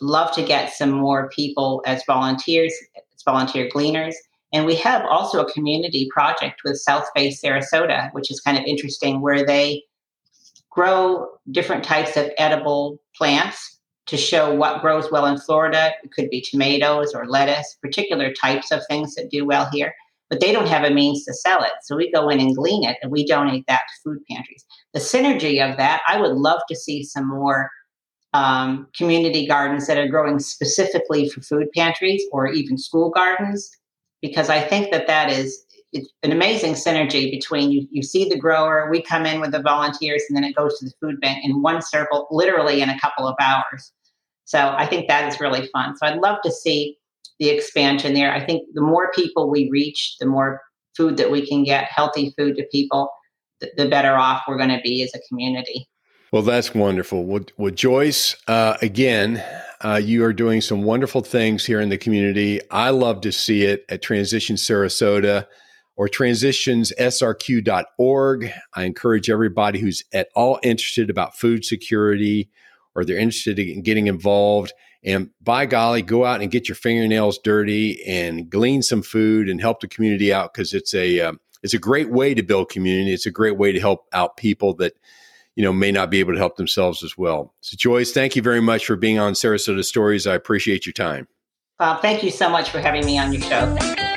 Love 0.01 0.33
to 0.37 0.45
get 0.45 0.73
some 0.73 0.93
more 0.93 1.29
people 1.31 1.83
as 1.85 2.05
volunteers, 2.07 2.73
as 2.97 3.23
volunteer 3.25 3.69
gleaners. 3.69 4.15
And 4.53 4.67
we 4.67 4.77
have 4.77 5.05
also 5.05 5.45
a 5.45 5.53
community 5.53 6.09
project 6.13 6.61
with 6.65 6.79
South 6.79 7.09
Bay 7.17 7.31
Sarasota, 7.31 8.13
which 8.13 8.31
is 8.31 8.41
kind 8.41 8.57
of 8.57 8.63
interesting, 8.67 9.21
where 9.21 9.45
they 9.45 9.83
grow 10.71 11.27
different 11.51 11.83
types 11.83 12.17
of 12.17 12.31
edible 12.39 13.01
plants 13.17 13.78
to 14.09 14.17
show 14.17 14.55
what 14.55 14.81
grows 14.81 15.11
well 15.11 15.27
in 15.27 15.39
Florida. 15.39 15.93
It 16.03 16.13
could 16.13 16.31
be 16.31 16.41
tomatoes 16.41 17.15
or 17.15 17.27
lettuce, 17.27 17.77
particular 17.81 18.33
types 18.33 18.73
of 18.73 18.83
things 18.89 19.15
that 19.15 19.31
do 19.31 19.45
well 19.47 19.69
here, 19.73 19.95
but 20.31 20.41
they 20.41 20.53
don't 20.53 20.69
have 20.69 20.85
a 20.85 20.91
means 20.91 21.25
to 21.25 21.35
sell 21.35 21.63
it. 21.63 21.73
So 21.83 21.97
we 21.97 22.11
go 22.11 22.29
in 22.29 22.41
and 22.41 22.57
glean 22.57 22.85
it 22.85 22.97
and 23.03 23.13
we 23.13 23.27
donate 23.27 23.65
that 23.69 23.83
to 23.89 24.03
food 24.03 24.19
pantries. 24.31 24.65
The 24.95 25.01
synergy 25.01 25.65
of 25.65 25.77
that, 25.77 26.01
I 26.09 26.21
would 26.21 26.37
love 26.37 26.61
to 26.69 26.77
see 26.77 27.05
some 27.05 27.29
more 27.29 27.71
um, 28.35 28.89
community 28.97 29.47
gardens 29.47 29.87
that 29.87 29.99
are 29.99 30.09
growing 30.09 30.39
specifically 30.39 31.29
for 31.29 31.41
food 31.41 31.69
pantries 31.75 32.23
or 32.33 32.47
even 32.49 32.77
school 32.77 33.11
gardens, 33.11 33.71
because 34.21 34.51
I 34.51 34.61
think 34.61 34.91
that 34.91 35.07
that 35.07 35.31
is 35.31 35.65
it's 35.93 36.13
an 36.23 36.33
amazing 36.33 36.75
synergy 36.75 37.31
between 37.31 37.71
you, 37.71 37.89
you 37.91 38.03
see 38.03 38.29
the 38.29 38.39
grower, 38.39 38.91
we 38.91 39.01
come 39.01 39.25
in 39.25 39.41
with 39.41 39.53
the 39.53 39.63
volunteers, 39.63 40.23
and 40.29 40.37
then 40.37 40.45
it 40.45 40.55
goes 40.55 40.79
to 40.79 40.85
the 40.85 40.93
food 41.01 41.19
bank 41.21 41.39
in 41.43 41.63
one 41.63 41.81
circle, 41.81 42.27
literally 42.31 42.83
in 42.83 42.91
a 42.91 43.01
couple 43.01 43.27
of 43.27 43.35
hours. 43.41 43.93
So 44.49 44.75
I 44.75 44.87
think 44.87 45.07
that 45.09 45.31
is 45.31 45.39
really 45.41 45.69
fun. 45.75 45.95
So 45.99 46.07
I'd 46.07 46.21
love 46.21 46.39
to 46.43 46.51
see 46.51 46.97
the 47.39 47.51
expansion 47.51 48.15
there. 48.15 48.33
I 48.33 48.43
think 48.43 48.63
the 48.73 48.81
more 48.81 49.11
people 49.15 49.51
we 49.51 49.69
reach, 49.71 50.17
the 50.21 50.27
more 50.27 50.63
food 50.97 51.19
that 51.19 51.31
we 51.31 51.47
can 51.47 51.65
get, 51.65 51.85
healthy 51.85 52.33
food 52.35 52.57
to 52.57 52.65
people, 52.73 53.11
the, 53.61 53.71
the 53.77 53.91
better 53.91 54.15
off 54.15 54.45
we're 54.49 54.57
going 54.57 54.71
to 54.71 54.81
be 54.83 55.03
as 55.03 55.13
a 55.15 55.19
community. 55.29 55.87
Well, 56.33 56.41
that's 56.41 56.75
wonderful. 56.75 57.27
Well, 57.27 57.45
well 57.59 57.75
Joyce, 57.75 58.37
uh, 58.49 58.79
again, 58.81 59.45
uh, 59.85 60.01
you 60.03 60.25
are 60.25 60.33
doing 60.33 60.63
some 60.63 60.83
wonderful 60.83 61.21
things 61.21 61.67
here 61.67 61.83
in 61.83 61.91
the 61.91 61.99
community. 61.99 62.63
I 62.71 62.89
love 62.89 63.21
to 63.23 63.33
see 63.33 63.65
it 63.65 63.85
at 63.91 64.01
Transition 64.01 64.57
Sarasota 64.57 65.47
or 65.97 66.09
transitionssrq.org. 66.09 68.53
I 68.75 68.85
encourage 68.85 69.29
everybody 69.29 69.79
who's 69.79 70.05
at 70.15 70.31
all 70.35 70.59
interested 70.63 71.11
about 71.11 71.37
food 71.37 71.67
security 71.67 72.49
or 72.99 73.05
they're 73.05 73.17
interested 73.17 73.61
in 73.61 73.81
getting 73.83 74.09
involved. 74.09 74.73
And 75.05 75.31
by 75.41 75.67
golly, 75.67 76.03
go 76.03 76.25
out 76.25 76.41
and 76.41 76.51
get 76.51 76.69
your 76.69 76.75
fingernails 76.75 77.39
dirty 77.39 78.05
and 78.05 78.51
glean 78.51 78.83
some 78.83 79.03
food 79.03 79.49
and 79.49 79.61
help 79.61 79.81
the 79.81 79.87
community 79.87 80.33
out 80.33 80.53
because 80.53 80.75
it's 80.75 80.93
a 80.93 81.21
um, 81.21 81.39
it's 81.63 81.75
a 81.75 81.79
great 81.79 82.11
way 82.11 82.35
to 82.35 82.43
build 82.43 82.71
community. 82.71 83.13
It's 83.13 83.27
a 83.27 83.31
great 83.31 83.57
way 83.57 83.71
to 83.71 83.79
help 83.79 84.07
out 84.13 84.37
people 84.37 84.75
that 84.75 84.95
you 85.55 85.63
know 85.63 85.73
may 85.73 85.93
not 85.93 86.11
be 86.11 86.19
able 86.19 86.33
to 86.33 86.39
help 86.39 86.57
themselves 86.57 87.05
as 87.05 87.17
well. 87.17 87.55
So, 87.61 87.77
Joyce, 87.79 88.11
thank 88.11 88.35
you 88.35 88.43
very 88.43 88.61
much 88.61 88.85
for 88.85 88.97
being 88.97 89.21
on 89.21 89.35
Sarasota 89.35 89.85
Stories. 89.85 90.27
I 90.27 90.35
appreciate 90.35 90.85
your 90.85 90.95
time. 90.95 91.29
Bob, 91.79 92.03
thank 92.03 92.25
you 92.25 92.33
so 92.33 92.51
much 92.51 92.71
for 92.71 92.81
having 92.81 93.07
me 93.07 93.17
on 93.19 93.33
your 93.33 93.43
show. 93.43 94.08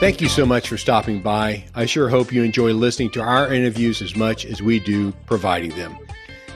Thank 0.00 0.20
you 0.20 0.28
so 0.28 0.44
much 0.44 0.68
for 0.68 0.76
stopping 0.76 1.22
by. 1.22 1.64
I 1.74 1.86
sure 1.86 2.08
hope 2.08 2.32
you 2.32 2.42
enjoy 2.42 2.72
listening 2.72 3.10
to 3.12 3.22
our 3.22 3.52
interviews 3.52 4.02
as 4.02 4.16
much 4.16 4.44
as 4.44 4.60
we 4.60 4.80
do 4.80 5.12
providing 5.26 5.70
them. 5.76 5.96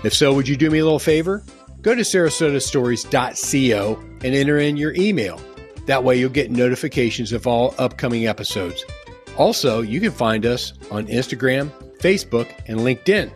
If 0.04 0.12
so, 0.12 0.34
would 0.34 0.46
you 0.46 0.56
do 0.56 0.70
me 0.70 0.80
a 0.80 0.84
little 0.84 0.98
favor? 0.98 1.42
Go 1.80 1.94
to 1.94 2.02
sarasotastories.co 2.02 4.04
and 4.22 4.34
enter 4.34 4.58
in 4.58 4.76
your 4.76 4.92
email. 4.94 5.40
That 5.86 6.04
way, 6.04 6.18
you'll 6.18 6.30
get 6.30 6.50
notifications 6.50 7.32
of 7.32 7.46
all 7.46 7.74
upcoming 7.78 8.26
episodes. 8.26 8.84
Also, 9.38 9.80
you 9.80 10.00
can 10.00 10.12
find 10.12 10.44
us 10.44 10.74
on 10.90 11.06
Instagram, 11.06 11.70
Facebook, 12.00 12.52
and 12.66 12.80
LinkedIn. 12.80 13.30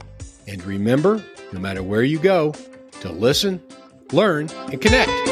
And 0.46 0.62
remember, 0.64 1.24
no 1.52 1.60
matter 1.60 1.82
where 1.82 2.02
you 2.02 2.18
go, 2.18 2.52
to 3.00 3.10
listen, 3.10 3.62
learn, 4.12 4.50
and 4.70 4.80
connect. 4.80 5.31